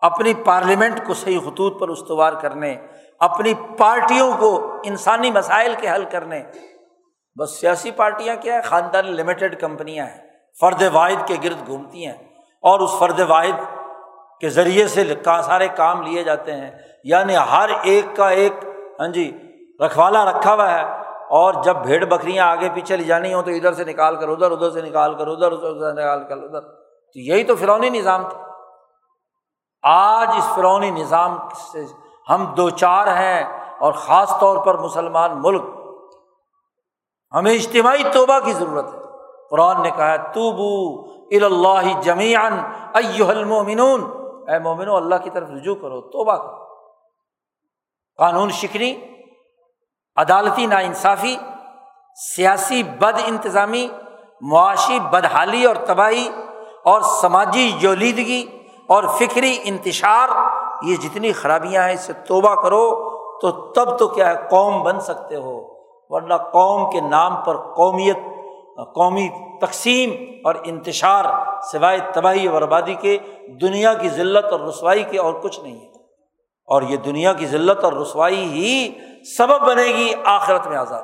[0.00, 2.76] اپنی پارلیمنٹ کو صحیح خطوط پر استوار کرنے،
[3.18, 6.42] اپنی پارٹیوں کو انسانی مسائل کے حل کرنے۔
[7.36, 10.28] بس سیاسی پارٹیاں کیا ہے خاندان لمیٹڈ کمپنیاں ہیں،
[10.60, 13.62] فرد واحد کے گرد گھومتی ہیں۔ اور اس فرد واحد
[14.40, 16.70] کے ذریعے سے سارے کام لیے جاتے ہیں۔
[17.04, 18.52] یعنی ہر ایک کا ایک
[19.00, 19.43] ہاں جی
[19.80, 20.84] رکھوالا رکھا ہوا ہے
[21.30, 24.50] اور جب بھیڑ بکریاں آگے پیچھے لے جانی ہوں تو ادھر سے نکال کر ادھر
[24.50, 28.28] ادھر سے نکال کر ادھر ادھر سے نکال کر ادھر۔ تو یہی تو فرونی نظام
[28.28, 28.40] تھا۔
[29.82, 31.38] آج اس فرونی نظام
[31.72, 31.84] سے
[32.30, 35.62] ہم دو چار ہیں اور خاص طور پر مسلمان ملک۔
[37.32, 38.98] ہمیں اجتماعی توبہ کی ضرورت ہے۔
[39.50, 41.14] قرآن نے کہا تو بو
[41.44, 42.58] اللہ جمیان
[43.28, 44.00] المومنون
[44.48, 46.64] اے مومنو، اللہ کی طرف رجوع کرو، توبہ کرو۔
[48.18, 49.13] قانون شکنی
[50.16, 51.36] عدالتی ناانصافی،
[52.36, 53.88] سیاسی بد انتظامی،
[54.40, 56.28] معاشی بدحالی اور تباہی
[56.84, 58.46] اور سماجی یولیدگی
[58.88, 60.28] اور فکری انتشار،
[60.82, 63.10] یہ جتنی خرابیاں ہیں، اس سے توبہ کرو
[63.40, 65.74] تو تب تو کیا ہے، قوم بن سکتے ہو۔
[66.08, 68.16] ورنہ قوم کے نام پر قومیت،
[68.94, 69.28] قومی
[69.60, 70.10] تقسیم
[70.44, 71.24] اور انتشار
[71.72, 73.18] سوائے تباہی اور بربادی کے،
[73.60, 75.94] دنیا کی ذلت اور رسوائی کے اور کچھ نہیں ہے۔
[76.66, 78.92] اور یہ دنیا کی ذلت اور رسوائی ہی
[79.24, 81.02] سبب بنے گی آخرت میں آزاد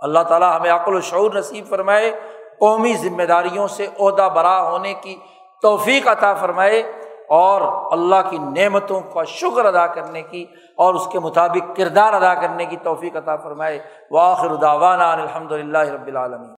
[0.00, 2.20] اللہ تعالیٰ ہمیں عقل و شعور نصیب فرمائے،
[2.60, 5.16] قومی ذمہ داریوں سے عہدہ برا ہونے کی
[5.62, 6.80] توفیق عطا فرمائے
[7.28, 7.60] اور
[7.92, 12.64] اللہ کی نعمتوں کا شکر ادا کرنے کی اور اس کے مطابق کردار ادا کرنے
[12.64, 13.78] کی توفیق عطا فرمائے۔
[14.10, 16.54] واخر داوانہ الحمد للہ رب العالمین۔